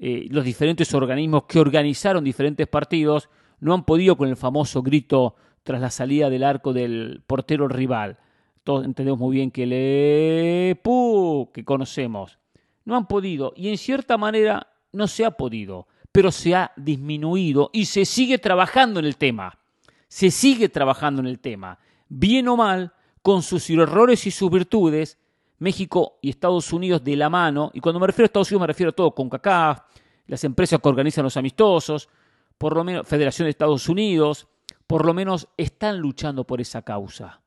[0.04, 5.36] eh, los diferentes organismos que organizaron diferentes partidos no han podido con el famoso grito
[5.62, 8.18] tras la salida del arco del portero rival.
[8.64, 12.40] Todos entendemos muy bien que le pu que conocemos.
[12.84, 17.70] No han podido y en cierta manera no se ha podido, pero se ha disminuido
[17.72, 19.60] y se sigue trabajando en el tema.
[20.08, 21.78] Se sigue trabajando en el tema.
[22.10, 25.20] Bien o mal, con sus errores y sus virtudes,
[25.62, 28.67] México y Estados Unidos de la mano, y cuando me refiero a Estados Unidos me
[28.67, 29.82] refiero a todo con CACAF,
[30.26, 32.10] las empresas que organizan los amistosos,
[32.58, 34.47] por lo menos Federación de Estados Unidos,
[34.88, 37.41] por lo menos están luchando por esa causa.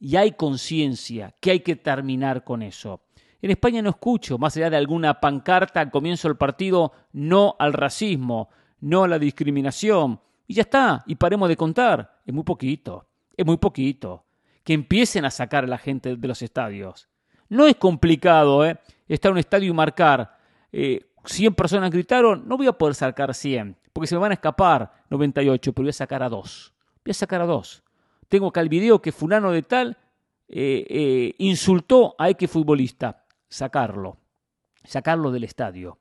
[0.00, 3.02] Y hay conciencia que hay que terminar con eso.
[3.40, 7.72] En España no escucho, más allá de alguna pancarta al comienzo del partido, no al
[7.72, 8.48] racismo,
[8.80, 10.20] no a la discriminación.
[10.48, 12.20] Y ya está, y paremos de contar.
[12.26, 14.24] Es muy poquito, es muy poquito.
[14.64, 17.08] Que empiecen a sacar a la gente de los estadios.
[17.48, 18.78] No es complicado ¿eh?
[19.08, 20.36] estar en un estadio y marcar
[20.70, 24.34] 100 eh, personas gritaron, no voy a poder sacar 100, porque se me van a
[24.34, 26.74] escapar 98, pero voy a sacar a 2.
[27.04, 27.82] Voy a sacar a 2.
[28.28, 29.96] Tengo acá el video que fulano de tal
[30.48, 33.24] eh, eh, insultó a X futbolista.
[33.48, 34.18] Sacarlo.
[34.84, 35.98] Sacarlo del estadio.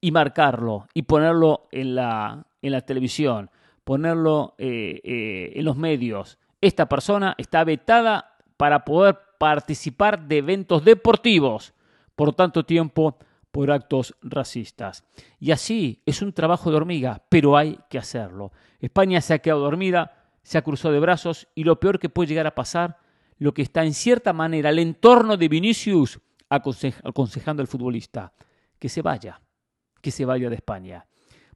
[0.00, 0.88] Y marcarlo.
[0.92, 3.50] Y ponerlo en la, en la televisión.
[3.84, 6.38] Ponerlo en los medios.
[6.60, 11.74] Esta persona está vetada para poder participar de eventos deportivos
[12.14, 13.18] por tanto tiempo
[13.50, 15.02] por actos racistas.
[15.40, 18.52] Y así es un trabajo de hormiga, pero hay que hacerlo.
[18.78, 22.28] España se ha quedado dormida, se ha cruzado de brazos y lo peor que puede
[22.28, 22.98] llegar a pasar,
[23.38, 28.32] lo que está en cierta manera el entorno de Vinicius aconsejando al futbolista
[28.78, 29.40] que se vaya,
[30.00, 31.04] que se vaya de España.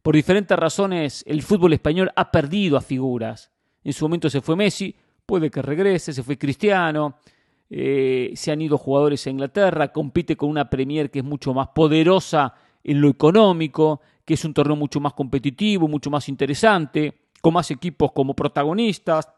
[0.03, 3.53] Por diferentes razones, el fútbol español ha perdido a figuras.
[3.85, 4.93] En su momento se fue Messi,
[5.25, 7.21] puede que regrese, se fue Cristiano,
[7.69, 11.69] eh, se han ido jugadores a Inglaterra, compite con una Premier que es mucho más
[11.69, 17.55] poderosa en lo económico, que es un torneo mucho más competitivo, mucho más interesante, con
[17.55, 19.29] más equipos como protagonistas,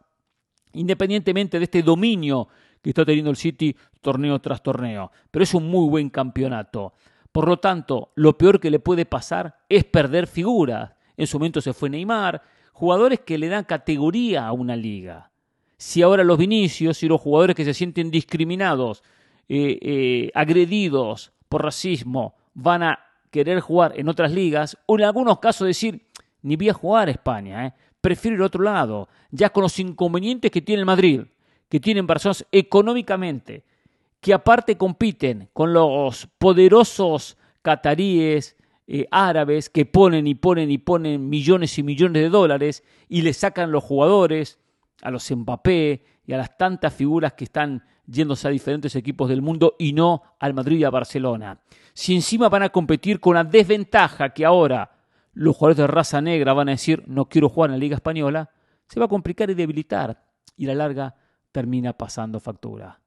[0.72, 2.48] independientemente de este dominio
[2.82, 5.10] que está teniendo el City torneo tras torneo.
[5.30, 6.92] Pero es un muy buen campeonato.
[7.32, 10.92] Por lo tanto, lo peor que le puede pasar es perder figuras.
[11.16, 15.30] En su momento se fue Neymar, jugadores que le dan categoría a una liga.
[15.78, 19.04] Si ahora los Vinicius y los jugadores que se sienten discriminados,
[19.48, 22.98] eh, eh, agredidos por racismo, van a
[23.30, 26.02] querer jugar en otras ligas, o en algunos casos decir,
[26.42, 29.78] ni voy a jugar a España, eh, prefiero ir a otro lado, ya con los
[29.78, 31.22] inconvenientes que tiene el Madrid,
[31.68, 33.62] que tienen personas económicamente,
[34.20, 38.56] que aparte compiten con los poderosos cataríes,
[39.10, 43.70] árabes, que ponen y ponen y ponen millones y millones de dólares y le sacan
[43.70, 44.58] los jugadores,
[45.02, 49.42] a los Mbappé y a las tantas figuras que están yéndose a diferentes equipos del
[49.42, 51.60] mundo y no al Madrid y a Barcelona.
[51.92, 54.90] Si encima van a competir con la desventaja que ahora
[55.34, 58.50] los jugadores de raza negra van a decir no quiero jugar en la Liga Española,
[58.88, 60.24] se va a complicar y debilitar
[60.56, 61.14] y a la larga
[61.52, 63.00] termina pasando factura.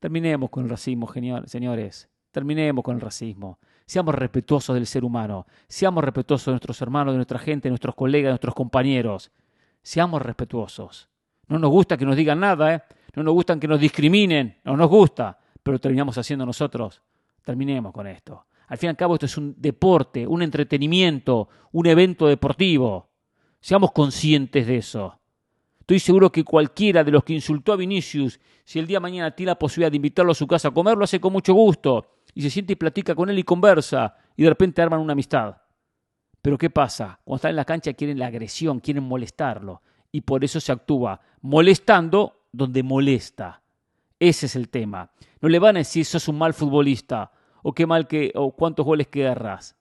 [0.00, 1.10] Terminemos con el racismo,
[1.46, 2.08] señores.
[2.30, 3.58] Terminemos con el racismo.
[3.86, 5.46] Seamos respetuosos del ser humano.
[5.68, 9.30] Seamos respetuosos de nuestros hermanos, de nuestra gente, de nuestros colegas, de nuestros compañeros.
[9.82, 11.08] Seamos respetuosos.
[11.48, 12.82] No nos gusta que nos digan nada, ¿eh?
[13.14, 14.58] No nos gusta que nos discriminen.
[14.64, 15.38] No nos gusta.
[15.62, 17.02] Pero terminamos haciendo nosotros.
[17.42, 18.46] Terminemos con esto.
[18.68, 23.08] Al fin y al cabo esto es un deporte, un entretenimiento, un evento deportivo.
[23.60, 25.18] Seamos conscientes de eso.
[25.80, 29.30] Estoy seguro que cualquiera de los que insultó a Vinicius, si el día de mañana
[29.30, 32.06] tiene la posibilidad de invitarlo a su casa a comer, lo hace con mucho gusto.
[32.34, 34.16] Y se siente y platica con él y conversa.
[34.36, 35.56] Y de repente arman una amistad.
[36.42, 37.20] Pero ¿qué pasa?
[37.24, 39.82] Cuando están en la cancha quieren la agresión, quieren molestarlo.
[40.16, 43.60] Y por eso se actúa molestando donde molesta.
[44.18, 45.10] Ese es el tema.
[45.42, 48.86] No le van a decir sos un mal futbolista o qué mal que o cuántos
[48.86, 49.30] goles que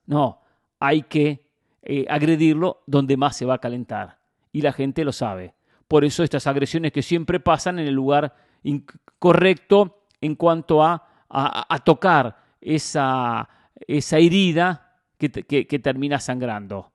[0.08, 0.41] No,
[0.78, 1.48] hay que
[1.84, 4.19] eh, agredirlo donde más se va a calentar.
[4.52, 5.54] Y la gente lo sabe.
[5.88, 11.80] Por eso estas agresiones que siempre pasan en el lugar incorrecto en cuanto a, a,
[11.80, 13.48] tocar esa,
[13.88, 16.91] esa herida que, que, termina sangrando.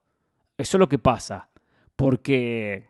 [0.58, 1.48] Eso es lo que pasa.
[1.96, 2.89] Porque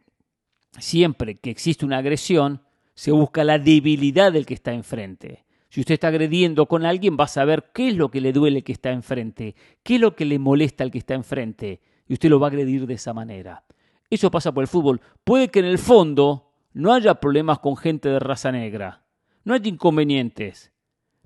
[0.79, 2.63] siempre que existe una agresión,
[2.95, 5.45] se busca la debilidad del que está enfrente.
[5.69, 8.63] Si usted está agrediendo con alguien, va a saber qué es lo que le duele
[8.63, 12.29] que está enfrente, qué es lo que le molesta al que está enfrente, y usted
[12.29, 13.65] lo va a agredir de esa manera.
[14.11, 15.01] Eso pasa por el fútbol.
[15.23, 19.05] Puede que en el fondo no haya problemas con gente de raza negra,
[19.45, 20.73] no hay inconvenientes,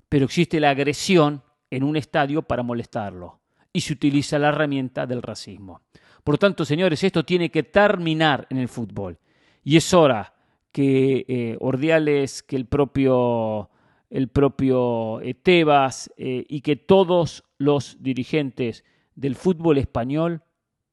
[0.07, 3.41] pero existe la agresión en un estadio para molestarlo
[3.73, 5.81] y se utiliza la herramienta del racismo.
[6.23, 9.19] Por tanto, señores, esto tiene que terminar en el fútbol
[9.65, 10.33] y es hora
[10.71, 13.69] que eh, Ordiales, que el propio,
[14.09, 20.43] el propio eh, Tebas eh, y que todos los dirigentes del fútbol español,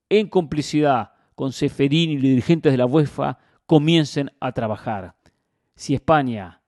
[0.09, 5.15] en complicidad con Seferín y los dirigentes de la UEFA comiencen a trabajar.
[5.75, 6.61] Si España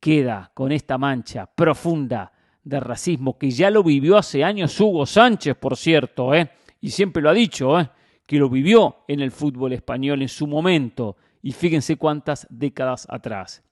[0.00, 2.32] queda con esta mancha profunda
[2.64, 6.50] de racismo que ya lo vivió hace años Hugo Sánchez, por cierto, ¿eh?
[6.80, 7.88] y siempre lo ha dicho, ¿eh?
[8.26, 13.62] que lo vivió en el fútbol español en su momento, y fíjense cuántas décadas atrás.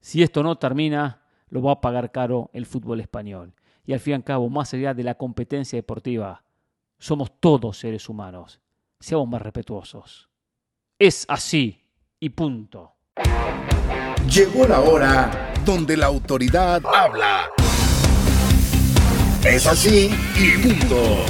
[0.00, 3.54] Si esto no termina, lo va a pagar caro el fútbol español.
[3.84, 6.44] Y al fin y al cabo, más allá de la competencia deportiva,
[6.98, 8.60] somos todos seres humanos
[9.00, 10.28] seamos más respetuosos.
[10.96, 11.80] Es así
[12.20, 12.94] y punto.
[14.32, 17.50] Llegó la hora donde la autoridad habla.
[19.44, 21.24] Es así y punto.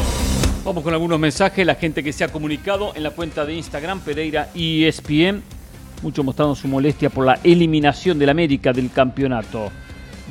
[0.64, 1.64] Vamos con algunos mensajes.
[1.64, 5.42] La gente que se ha comunicado en la cuenta de Instagram Pereira ESPN.
[6.02, 9.72] Muchos mostrando su molestia por la eliminación del América del campeonato.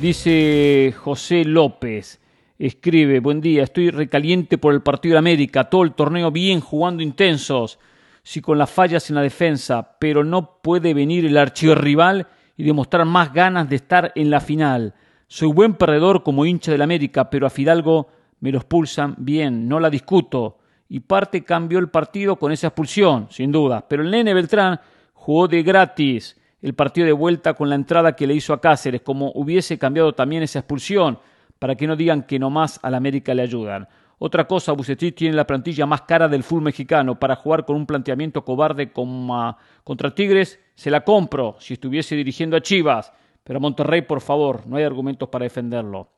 [0.00, 2.20] Dice José López.
[2.58, 7.02] Escribe, buen día, estoy recaliente por el partido de América, todo el torneo bien, jugando
[7.02, 7.78] intensos,
[8.22, 12.26] sí con las fallas en la defensa, pero no puede venir el archirrival
[12.56, 14.94] y demostrar más ganas de estar en la final.
[15.28, 18.08] Soy buen perdedor como hincha del América, pero a Fidalgo
[18.40, 20.58] me los pulsan bien, no la discuto.
[20.88, 23.86] Y parte cambió el partido con esa expulsión, sin duda.
[23.86, 24.80] Pero el nene Beltrán
[25.28, 29.02] jugó de gratis el partido de vuelta con la entrada que le hizo a Cáceres,
[29.02, 31.18] como hubiese cambiado también esa expulsión
[31.58, 33.86] para que no digan que nomás al América le ayudan.
[34.16, 37.84] Otra cosa, Bucetich tiene la plantilla más cara del fútbol mexicano para jugar con un
[37.84, 40.58] planteamiento cobarde contra Tigres.
[40.74, 43.12] Se la compro si estuviese dirigiendo a Chivas,
[43.44, 46.08] pero a Monterrey, por favor, no hay argumentos para defenderlo.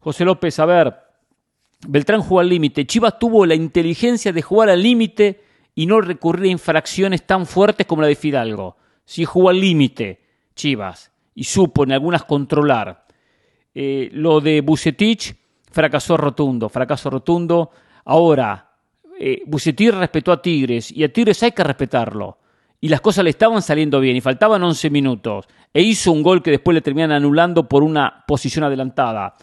[0.00, 0.94] José López, a ver,
[1.86, 2.86] Beltrán jugó al límite.
[2.86, 5.43] Chivas tuvo la inteligencia de jugar al límite
[5.74, 8.76] y no recurrir a infracciones tan fuertes como la de Fidalgo.
[9.04, 10.20] Si jugó al límite,
[10.54, 13.04] Chivas, y supo en algunas controlar.
[13.74, 15.34] Eh, lo de Bucetich,
[15.70, 17.70] fracasó rotundo, fracaso rotundo.
[18.04, 18.70] Ahora,
[19.18, 19.42] eh,
[19.92, 22.38] respetó a Tigres y a Tigres hay que respetarlo.
[22.80, 25.46] Y las cosas le estaban saliendo bien y faltaban 11 minutos.
[25.72, 29.34] E hizo un gol que después le terminan anulando por una posición adelantada.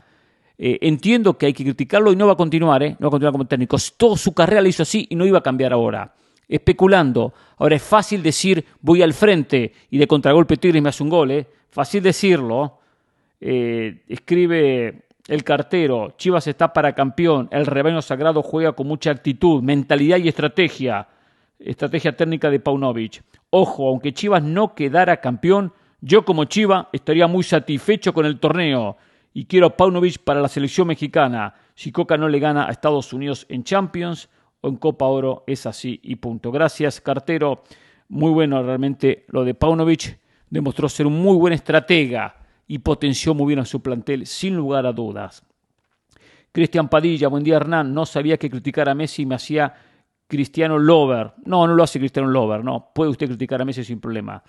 [0.63, 2.95] Eh, entiendo que hay que criticarlo y no va a continuar, ¿eh?
[3.00, 3.78] no va a continuar como técnico.
[3.97, 6.13] Toda su carrera la hizo así y no iba a cambiar ahora.
[6.47, 7.34] Especulando.
[7.58, 11.32] Ahora es fácil decir voy al frente y de contragolpe Tigres me hace un gol.
[11.32, 11.47] ¿eh?
[11.71, 12.78] Fácil decirlo.
[13.39, 19.63] Eh, escribe el cartero, Chivas está para campeón, el rebaño sagrado juega con mucha actitud,
[19.63, 21.08] mentalidad y estrategia.
[21.58, 23.24] Estrategia técnica de Paunovic.
[23.50, 28.97] Ojo, aunque Chivas no quedara campeón, yo como Chiva estaría muy satisfecho con el torneo
[29.34, 31.54] y quiero a Paunovic para la selección mexicana.
[31.74, 34.30] Si Coca no le gana a Estados Unidos en Champions
[34.62, 36.52] o en Copa Oro, es así y punto.
[36.52, 37.63] Gracias, cartero.
[38.10, 40.20] Muy bueno realmente lo de Paunovic.
[40.50, 42.36] Demostró ser un muy buen estratega
[42.67, 45.44] y potenció muy bien a su plantel, sin lugar a dudas.
[46.52, 47.94] Cristian Padilla, buen día Hernán.
[47.94, 49.74] No sabía que criticar a Messi me hacía
[50.28, 51.34] Cristiano Lover.
[51.46, 52.91] No, no lo hace Cristiano Lover, no.
[52.94, 54.44] Puede usted criticar a Messi sin problema.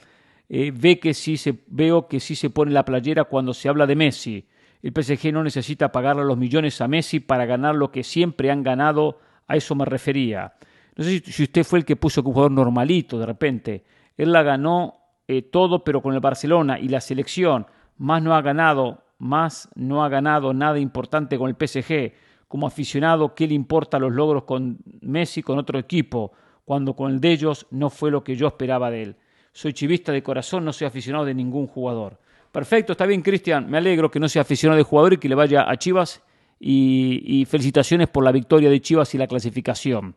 [0.49, 3.87] Eh, ve que sí se, veo que sí se pone la playera cuando se habla
[3.87, 4.47] de Messi.
[4.83, 8.65] El PSG no necesita pagarle los millones a Messi para ganar lo que siempre han
[8.65, 10.55] ganado, a eso me refería.
[10.97, 13.85] No sé si usted fue el que puso que un jugador normalito de repente.
[14.17, 14.97] Él la ganó
[15.29, 17.67] eh, todo, pero con el Barcelona y la selección.
[17.97, 22.13] Más no ha ganado, más no ha ganado nada importante con el PSG.
[22.49, 26.33] Como aficionado, ¿qué le importa los logros con Messi con otro equipo?
[26.65, 29.17] Cuando con el de ellos no fue lo que yo esperaba de él.
[29.53, 32.19] Soy chivista de corazón, no soy aficionado de ningún jugador.
[32.53, 33.69] Perfecto, está bien, Cristian.
[33.71, 36.23] Me alegro que no sea aficionado de jugador y que le vaya a Chivas.
[36.65, 40.15] Y, felicitaciones por la victoria de Chivas y la clasificación.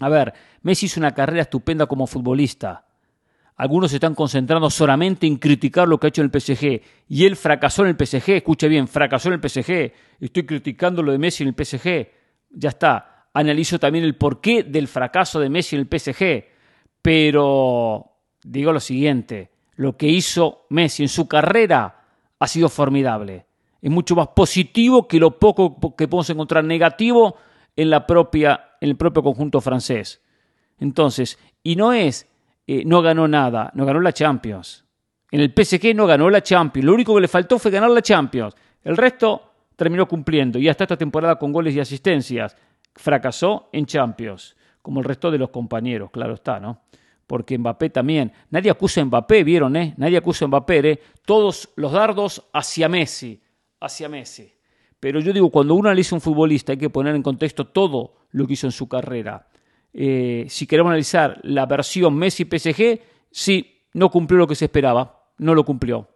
[0.00, 2.86] A ver, Messi hizo una carrera estupenda como futbolista.
[3.56, 6.80] Algunos se están concentrando solamente en criticar lo que ha hecho en el PSG.
[7.08, 8.30] Y él fracasó en el PSG.
[8.30, 9.92] Escuche bien, fracasó en el PSG.
[10.20, 12.08] Estoy criticando lo de Messi en el PSG.
[12.50, 13.28] Ya está.
[13.34, 16.44] Analizo también el porqué del fracaso de Messi en el PSG.
[17.02, 18.12] Pero
[18.44, 22.02] digo lo siguiente lo que hizo Messi en su carrera
[22.38, 23.46] ha sido formidable.
[23.80, 27.36] Es mucho más positivo que lo poco que podemos encontrar negativo
[27.76, 30.22] en, la propia, en el propio conjunto francés.
[30.78, 32.26] Entonces, y no es,
[32.66, 34.84] eh, no ganó nada, no ganó la Champions.
[35.30, 36.84] En el PSG no ganó la Champions.
[36.86, 38.54] Lo único que le faltó fue ganar la Champions.
[38.82, 40.58] El resto terminó cumpliendo.
[40.58, 42.56] Y hasta esta temporada con goles y asistencias.
[42.94, 44.56] Fracasó en Champions.
[44.80, 46.82] Como el resto de los compañeros, claro está, ¿no?
[47.26, 48.32] Porque Mbappé también.
[48.50, 49.76] Nadie acusa a Mbappé, ¿vieron?
[49.76, 49.94] Eh?
[49.96, 51.00] Nadie acusa a Mbappé, ¿eh?
[51.24, 53.42] Todos los dardos hacia Messi,
[53.80, 54.52] hacia Messi.
[55.00, 58.46] Pero yo digo, cuando uno analiza un futbolista hay que poner en contexto todo lo
[58.46, 59.48] que hizo en su carrera.
[59.92, 65.54] Eh, si queremos analizar la versión Messi-PSG, sí, no cumplió lo que se esperaba, no
[65.54, 66.08] lo cumplió.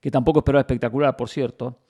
[0.00, 1.80] Que tampoco esperaba espectacular, por cierto.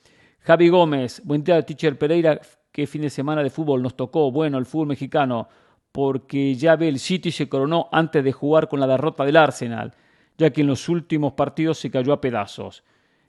[0.41, 4.31] Javi Gómez, buen día, Teacher Pereira, qué fin de semana de fútbol nos tocó.
[4.31, 5.49] Bueno, el fútbol mexicano
[5.95, 9.95] porque ya ve el City se coronó antes de jugar con la derrota del Arsenal,
[10.37, 12.83] ya que en los últimos partidos se cayó a pedazos.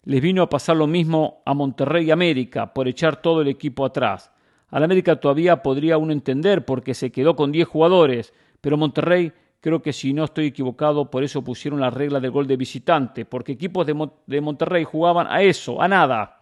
[0.04, 3.86] Les vino a pasar lo mismo a Monterrey y América por echar todo el equipo
[3.86, 4.32] atrás.
[4.69, 9.84] Al América todavía podría uno entender porque se quedó con 10 jugadores, pero Monterrey creo
[9.84, 13.51] que si no estoy equivocado por eso pusieron la regla del gol de visitante, porque
[13.51, 16.39] equipos de, Monterrey jugaban a eso, a nada,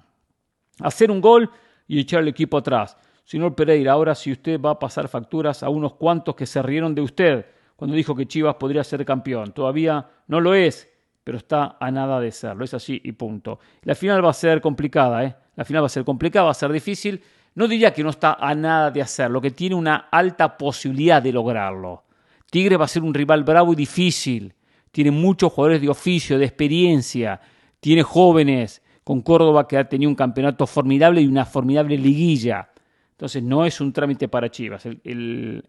[0.80, 1.50] a hacer un gol
[1.86, 2.96] y echar el equipo atrás.
[3.24, 6.94] Señor Pereira, ahora si usted va a pasar facturas a unos cuantos que se rieron
[6.94, 9.54] de usted cuando dijo que Chivas podría ser campeón.
[9.54, 10.90] Todavía no lo es,
[11.24, 12.66] pero está a nada de serlo.
[12.66, 13.60] Es así y punto.
[13.84, 15.36] La final va a ser complicada, ¿eh?
[15.56, 17.22] La final va a ser complicada, va a ser difícil.
[17.56, 21.32] No diría que no está a nada de hacerlo, que tiene una alta posibilidad de
[21.32, 22.04] lograrlo.
[22.50, 24.54] Tigre va a ser un rival bravo y difícil.
[24.92, 27.40] Tiene muchos jugadores de oficio, de experiencia.
[27.80, 28.82] Tiene jóvenes.
[29.04, 32.70] Con Córdoba que ha tenido un campeonato formidable y una formidable liguilla.
[33.14, 34.88] Entonces no es un trámite para Chivas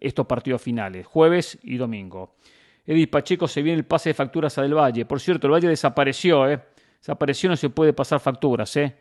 [0.01, 2.37] estos partidos finales, jueves y domingo.
[2.87, 5.05] Edith Pacheco se viene el pase de facturas a Del Valle.
[5.05, 6.61] Por cierto, el Valle desapareció, ¿eh?
[6.99, 8.97] Desapareció, no se puede pasar facturas, ¿eh?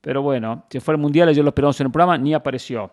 [0.00, 2.92] Pero bueno, se fue al Mundial, ayer lo esperamos en el programa, ni apareció.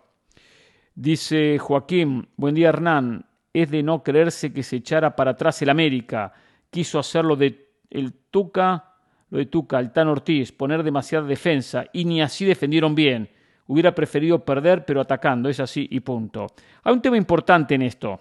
[0.96, 5.70] Dice Joaquín, buen día Hernán, es de no creerse que se echara para atrás el
[5.70, 6.34] América.
[6.70, 8.96] Quiso hacerlo de el Tuca,
[9.30, 13.30] lo de Tuca, el Tan Ortiz, poner demasiada defensa y ni así defendieron bien.
[13.68, 16.48] Hubiera preferido perder, pero atacando, es así y punto.
[16.84, 18.20] Hay un tema importante en esto.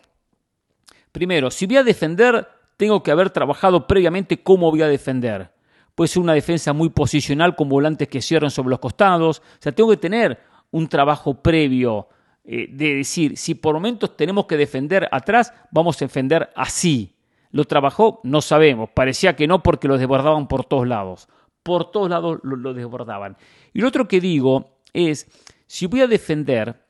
[1.12, 5.50] Primero, si voy a defender, tengo que haber trabajado previamente cómo voy a defender.
[5.94, 9.38] puede ser una defensa muy posicional con volantes que cierran sobre los costados.
[9.38, 10.40] O sea, tengo que tener
[10.72, 12.08] un trabajo previo
[12.42, 17.14] eh, de decir, si por momentos tenemos que defender atrás, vamos a defender así.
[17.52, 18.20] ¿Lo trabajó?
[18.24, 18.90] No sabemos.
[18.92, 21.28] Parecía que no porque lo desbordaban por todos lados.
[21.62, 23.36] Por todos lados lo, lo desbordaban.
[23.72, 25.28] Y lo otro que digo es,
[25.66, 26.86] si voy a defender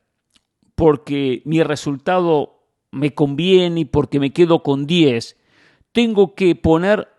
[0.75, 5.37] porque mi resultado me conviene y porque me quedo con 10,
[5.91, 7.09] tengo que poner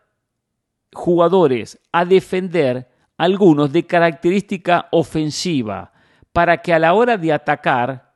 [0.94, 5.92] jugadores a defender algunos de característica ofensiva
[6.32, 8.14] para que a la hora de atacar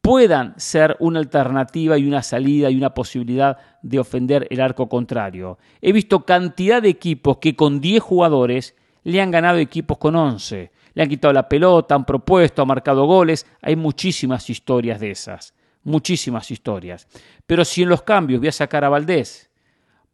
[0.00, 5.58] puedan ser una alternativa y una salida y una posibilidad de ofender el arco contrario.
[5.80, 10.70] He visto cantidad de equipos que con 10 jugadores le han ganado equipos con 11.
[10.96, 13.46] Le han quitado la pelota, han propuesto, han marcado goles.
[13.60, 15.52] Hay muchísimas historias de esas.
[15.84, 17.06] Muchísimas historias.
[17.46, 19.50] Pero si en los cambios voy a sacar a Valdés,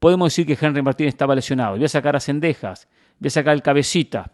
[0.01, 1.77] podemos decir que Henry Martínez estaba lesionado.
[1.77, 2.89] Voy a sacar a Cendejas,
[3.21, 4.33] voy a sacar el Cabecita.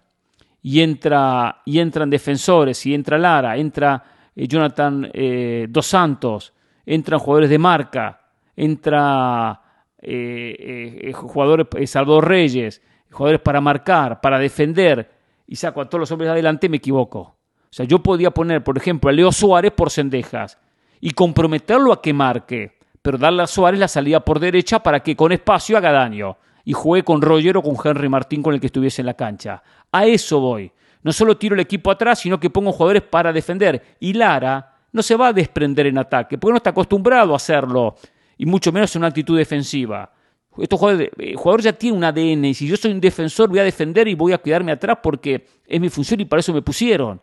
[0.63, 4.03] Y, entra, y entran defensores, y entra Lara, entra
[4.35, 6.55] eh, Jonathan eh, Dos Santos,
[6.87, 8.23] entran jugadores de marca,
[8.57, 9.61] entra
[10.01, 12.81] eh, jugadores, Salvador Reyes,
[13.11, 15.18] jugadores para marcar, para defender,
[15.49, 17.21] y saco a todos los hombres adelante, me equivoco.
[17.21, 20.59] O sea, yo podía poner, por ejemplo, a Leo Suárez por Cendejas
[21.01, 25.17] y comprometerlo a que marque pero darle a Suárez la salida por derecha para que
[25.17, 28.67] con espacio haga daño y juegue con Roger o con Henry Martín con el que
[28.67, 29.63] estuviese en la cancha.
[29.91, 30.71] A eso voy.
[31.03, 33.97] No solo tiro el equipo atrás, sino que pongo jugadores para defender.
[34.01, 37.95] Y Lara no se va a desprender en ataque, porque no está acostumbrado a hacerlo,
[38.37, 40.13] y mucho menos en una actitud defensiva.
[40.61, 43.61] Estos jugadores, eh, jugador ya tiene un ADN, y si yo soy un defensor voy
[43.61, 46.63] a defender y voy a cuidarme atrás porque es mi función y para eso me
[46.63, 47.21] pusieron.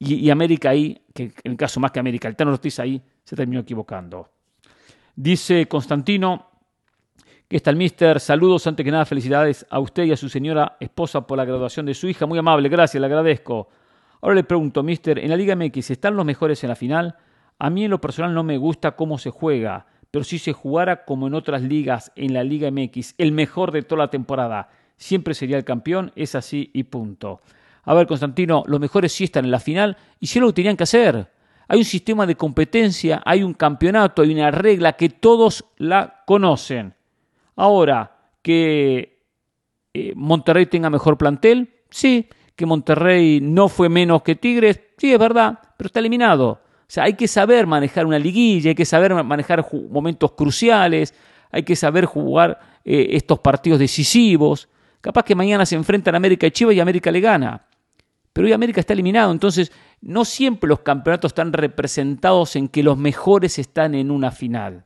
[0.00, 3.34] Y, América ahí, que en el caso más que América, el Tano Ortiz ahí se
[3.34, 4.30] terminó equivocando.
[5.16, 6.50] Dice Constantino,
[7.48, 10.76] que está el mister, saludos, antes que nada felicidades a usted y a su señora
[10.78, 13.68] esposa por la graduación de su hija, muy amable, gracias, le agradezco.
[14.20, 17.16] Ahora le pregunto, mister, en la Liga MX, ¿están los mejores en la final?
[17.58, 21.04] A mí en lo personal no me gusta cómo se juega, pero si se jugara
[21.04, 25.34] como en otras ligas, en la Liga MX, el mejor de toda la temporada, siempre
[25.34, 27.40] sería el campeón, es así y punto.
[27.84, 30.84] A ver, Constantino, los mejores sí están en la final y sí lo tenían que
[30.84, 31.30] hacer.
[31.68, 36.94] Hay un sistema de competencia, hay un campeonato, hay una regla que todos la conocen.
[37.56, 39.18] Ahora, que
[39.92, 42.28] eh, Monterrey tenga mejor plantel, sí.
[42.56, 46.60] Que Monterrey no fue menos que Tigres, sí, es verdad, pero está eliminado.
[46.88, 51.14] O sea, hay que saber manejar una liguilla, hay que saber manejar momentos cruciales,
[51.50, 54.70] hay que saber jugar eh, estos partidos decisivos.
[55.02, 57.66] Capaz que mañana se enfrentan América y Chivas y América le gana.
[58.32, 59.70] Pero hoy América está eliminado, entonces
[60.00, 64.84] no siempre los campeonatos están representados en que los mejores están en una final.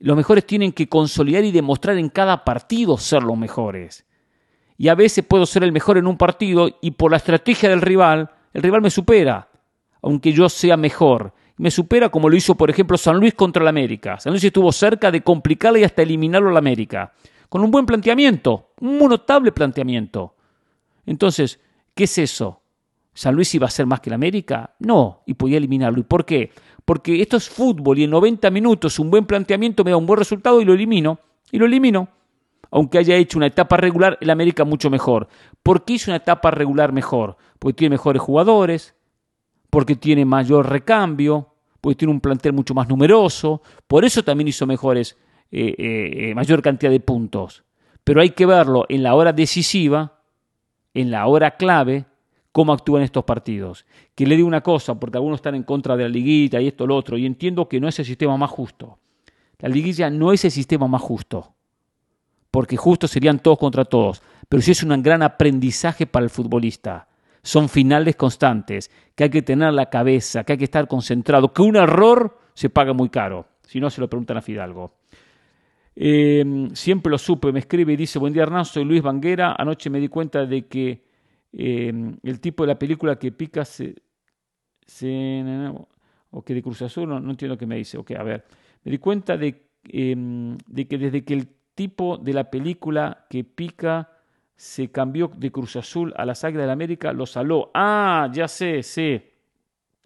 [0.00, 4.04] Los mejores tienen que consolidar y demostrar en cada partido ser los mejores.
[4.76, 7.80] Y a veces puedo ser el mejor en un partido y por la estrategia del
[7.80, 9.48] rival, el rival me supera,
[10.02, 11.32] aunque yo sea mejor.
[11.56, 14.18] Me supera como lo hizo, por ejemplo, San Luis contra el América.
[14.20, 17.12] San Luis estuvo cerca de complicarle y hasta eliminarlo al América.
[17.48, 20.34] Con un buen planteamiento, un notable planteamiento.
[21.06, 21.58] Entonces,
[21.98, 22.62] ¿Qué es eso?
[23.12, 24.76] ¿San Luis iba a ser más que el América?
[24.78, 25.98] No, y podía eliminarlo.
[25.98, 26.52] ¿Y por qué?
[26.84, 30.20] Porque esto es fútbol y en 90 minutos un buen planteamiento me da un buen
[30.20, 31.18] resultado y lo elimino.
[31.50, 32.08] Y lo elimino.
[32.70, 35.26] Aunque haya hecho una etapa regular, el América mucho mejor.
[35.64, 37.36] ¿Por qué hizo una etapa regular mejor?
[37.58, 38.94] Porque tiene mejores jugadores,
[39.70, 43.62] porque tiene mayor recambio, porque tiene un plantel mucho más numeroso.
[43.86, 45.16] Por eso también hizo mejores,
[45.50, 47.64] eh, eh, mayor cantidad de puntos.
[48.04, 50.18] Pero hay que verlo en la hora decisiva
[50.94, 52.06] en la hora clave
[52.52, 53.86] cómo actúan estos partidos.
[54.14, 56.86] Que le digo una cosa, porque algunos están en contra de la liguilla y esto,
[56.86, 58.98] lo otro, y entiendo que no es el sistema más justo.
[59.58, 61.54] La liguilla no es el sistema más justo,
[62.50, 67.08] porque justo serían todos contra todos, pero sí es un gran aprendizaje para el futbolista.
[67.42, 71.62] Son finales constantes, que hay que tener la cabeza, que hay que estar concentrado, que
[71.62, 73.46] un error se paga muy caro.
[73.62, 74.98] Si no, se lo preguntan a Fidalgo.
[76.00, 79.90] Em, siempre lo supe, me escribe y dice, buen día Hernán, soy Luis Banguera, anoche
[79.90, 81.04] me di cuenta de que
[81.52, 83.96] em, el tipo de la película que pica se...
[86.30, 88.44] o que de Cruz Azul, no, entiendo qué me dice, ok, a ver,
[88.84, 93.42] me di cuenta de, em, de que desde que el tipo de la película que
[93.42, 94.17] pica
[94.58, 97.70] se cambió de Cruz Azul a las Águilas de la América, lo saló.
[97.72, 99.22] Ah, ya sé, sí,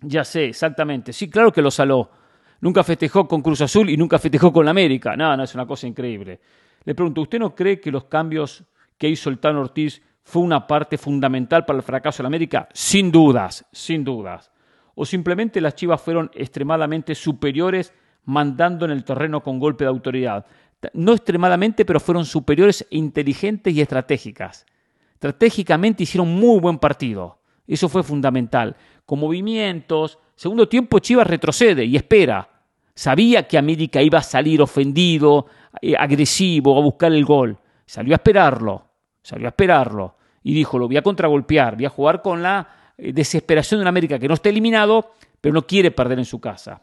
[0.03, 2.23] ya sé, exactamente, sí, claro que lo saló
[2.63, 5.15] nunca festejó con Cruz Azul y nunca festejó con la América.
[5.15, 6.41] No, no, es una cosa increíble.
[6.85, 8.65] Le pregunto, ¿usted no cree que los cambios
[8.97, 12.69] que hizo el Tano Ortiz fue una parte fundamental para el fracaso de la América?
[12.73, 14.51] Sin dudas, sin dudas.
[14.95, 17.93] ¿O simplemente las Chivas fueron extremadamente superiores
[18.25, 20.47] mandando en el terreno con golpe de autoridad?
[20.95, 24.67] No extremadamente, pero fueron superiores, inteligentes y estratégicas.
[25.15, 27.39] Estratégicamente hicieron muy buen partido.
[27.67, 28.77] Eso fue fundamental.
[29.07, 30.19] Con movimientos.
[30.35, 32.49] Segundo tiempo Chivas retrocede y espera.
[32.95, 35.47] Sabía que América iba a salir ofendido,
[35.81, 37.57] eh, agresivo, a buscar el gol.
[37.87, 38.87] Salió a esperarlo.
[39.23, 40.17] Salió a esperarlo.
[40.43, 41.77] Y dijo, lo voy a contragolpear.
[41.77, 45.55] Voy a jugar con la eh, desesperación de un América que no está eliminado, pero
[45.55, 46.83] no quiere perder en su casa.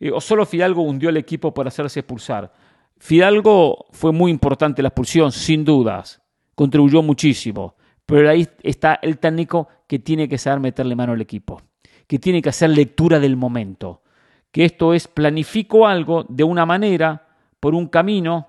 [0.00, 2.52] Eh, o solo Fidalgo hundió el equipo por hacerse expulsar.
[2.98, 6.22] Fidalgo fue muy importante la expulsión, sin dudas.
[6.54, 7.74] Contribuyó muchísimo.
[8.06, 11.62] Pero ahí está el técnico que tiene que saber meterle mano al equipo,
[12.06, 14.02] que tiene que hacer lectura del momento,
[14.50, 17.28] que esto es planifico algo de una manera,
[17.60, 18.48] por un camino,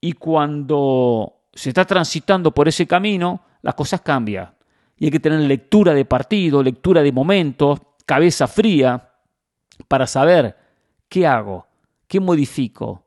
[0.00, 4.52] y cuando se está transitando por ese camino, las cosas cambian.
[4.98, 9.12] Y hay que tener lectura de partido, lectura de momentos, cabeza fría,
[9.86, 10.56] para saber
[11.08, 11.66] qué hago,
[12.08, 13.05] qué modifico,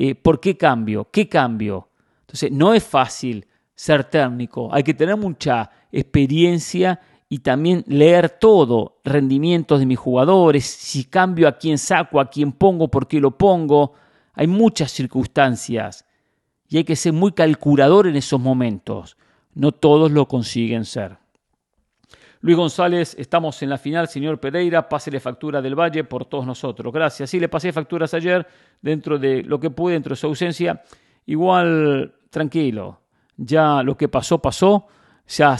[0.00, 1.88] eh, por qué cambio, qué cambio.
[2.20, 3.44] Entonces, no es fácil
[3.74, 10.66] ser técnico, hay que tener mucha experiencia y también leer todo, rendimientos de mis jugadores,
[10.66, 13.94] si cambio a quién saco, a quién pongo, por qué lo pongo.
[14.34, 16.04] Hay muchas circunstancias
[16.68, 19.16] y hay que ser muy calculador en esos momentos.
[19.52, 21.18] No todos lo consiguen ser.
[22.40, 26.92] Luis González, estamos en la final, señor Pereira, pásele factura del Valle por todos nosotros.
[26.92, 27.30] Gracias.
[27.30, 28.46] Sí, le pasé facturas ayer
[28.80, 30.82] dentro de lo que pude, dentro de su ausencia.
[31.26, 33.00] Igual, tranquilo,
[33.36, 34.86] ya lo que pasó, pasó.
[35.26, 35.56] Ya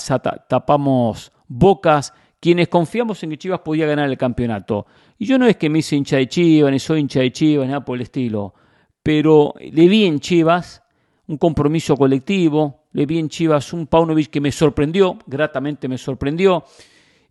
[0.49, 2.15] tapamos bocas.
[2.41, 4.87] Quienes confiamos en que Chivas podía ganar el campeonato.
[5.19, 7.67] Y yo no es que me hice hincha de Chivas, ni soy hincha de Chivas,
[7.67, 8.55] nada por el estilo.
[9.03, 10.83] Pero le vi en Chivas
[11.27, 16.65] un compromiso colectivo, le vi en Chivas un Paunovic que me sorprendió, gratamente me sorprendió,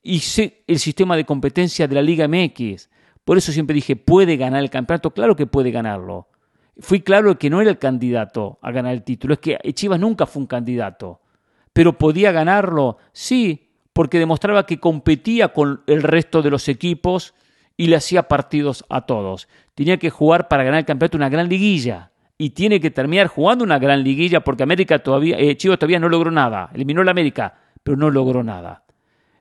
[0.01, 2.89] y sé el sistema de competencia de la Liga MX.
[3.25, 6.29] Por eso siempre dije, puede ganar el campeonato, claro que puede ganarlo.
[6.79, 10.25] Fui claro que no era el candidato a ganar el título, es que Chivas nunca
[10.25, 11.19] fue un candidato,
[11.73, 17.33] pero podía ganarlo, sí, porque demostraba que competía con el resto de los equipos
[17.75, 19.49] y le hacía partidos a todos.
[19.75, 23.63] Tenía que jugar para ganar el campeonato una gran liguilla y tiene que terminar jugando
[23.63, 26.69] una gran liguilla porque América todavía, eh, Chivas todavía no logró nada.
[26.73, 28.83] Eliminó la América, pero no logró nada.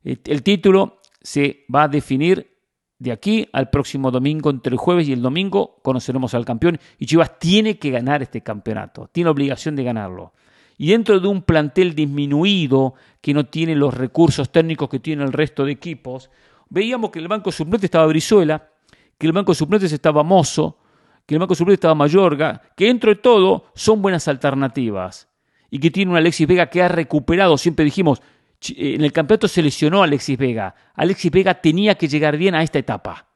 [0.03, 2.55] El, título se va a definir
[2.99, 7.07] de aquí al próximo domingo, entre el jueves y el domingo, conoceremos al campeón y
[7.07, 10.33] Chivas tiene que ganar este campeonato, tiene obligación de ganarlo.
[10.79, 15.33] Y dentro de un plantel disminuido que no tiene los recursos técnicos que tiene el
[15.33, 16.31] resto de equipos,
[16.69, 18.71] veíamos que el banco suplente estaba Brizuela,
[19.19, 20.79] que el banco suplente estaba Mozo,
[21.27, 25.29] que el banco suplente estaba Mayorga, que dentro de todo son buenas alternativas.
[25.69, 28.23] Y que tiene un Alexis Vega que ha recuperado, siempre dijimos,
[28.71, 30.75] eh, en el campeonato se lesionó Alexis Vega.
[30.95, 33.27] Alexis Vega tenía que llegar bien a esta etapa.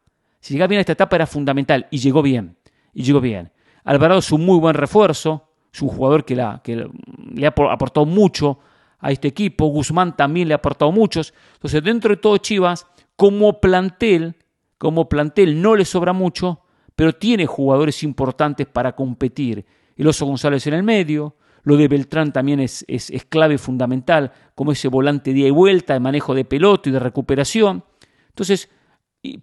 [0.40, 2.56] Si llegaba bien a esta etapa era fundamental y llegó bien.
[2.94, 3.52] Y llegó bien.
[3.84, 6.88] Alvarado es un muy buen refuerzo, es un jugador que, que
[7.34, 8.60] le ha aportado mucho
[8.98, 9.66] a este equipo.
[9.66, 11.34] Guzmán también le ha aportado muchos.
[11.54, 12.86] Entonces, dentro de todo Chivas,
[13.16, 14.36] como plantel,
[14.78, 16.62] como plantel no le sobra mucho,
[17.00, 19.64] pero tiene jugadores importantes para competir.
[19.96, 22.84] El Oso González en el medio, lo de Beltrán también es,
[23.30, 27.84] clave fundamental, como ese volante día y vuelta, de manejo de pelota y de recuperación.
[28.28, 28.68] Entonces,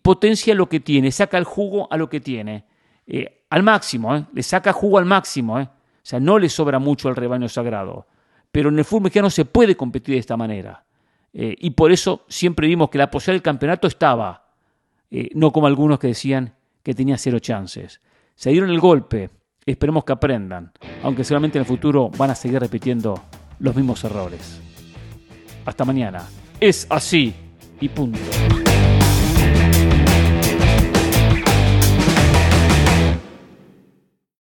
[0.03, 2.66] potencia lo que tiene, saca el jugo a lo que tiene,
[3.08, 5.64] eh, al máximo, eh, le saca jugo al máximo, eh.
[5.64, 8.05] o sea, no le sobra mucho al rebaño sagrado.
[8.51, 10.86] Pero en el fútbol mexicano se puede competir de esta manera.
[11.34, 14.45] y por eso siempre vimos que la posibilidad del campeonato estaba,
[15.34, 16.53] no como algunos que decían
[16.88, 17.99] que tenía cero chances.
[18.33, 19.29] Se dieron el golpe,
[19.65, 20.71] esperemos que aprendan,
[21.03, 23.21] aunque seguramente en el futuro van a seguir repitiendo
[23.59, 24.61] los mismos errores.
[25.65, 26.25] Hasta mañana.
[26.61, 27.35] Es así
[27.81, 28.21] y punto.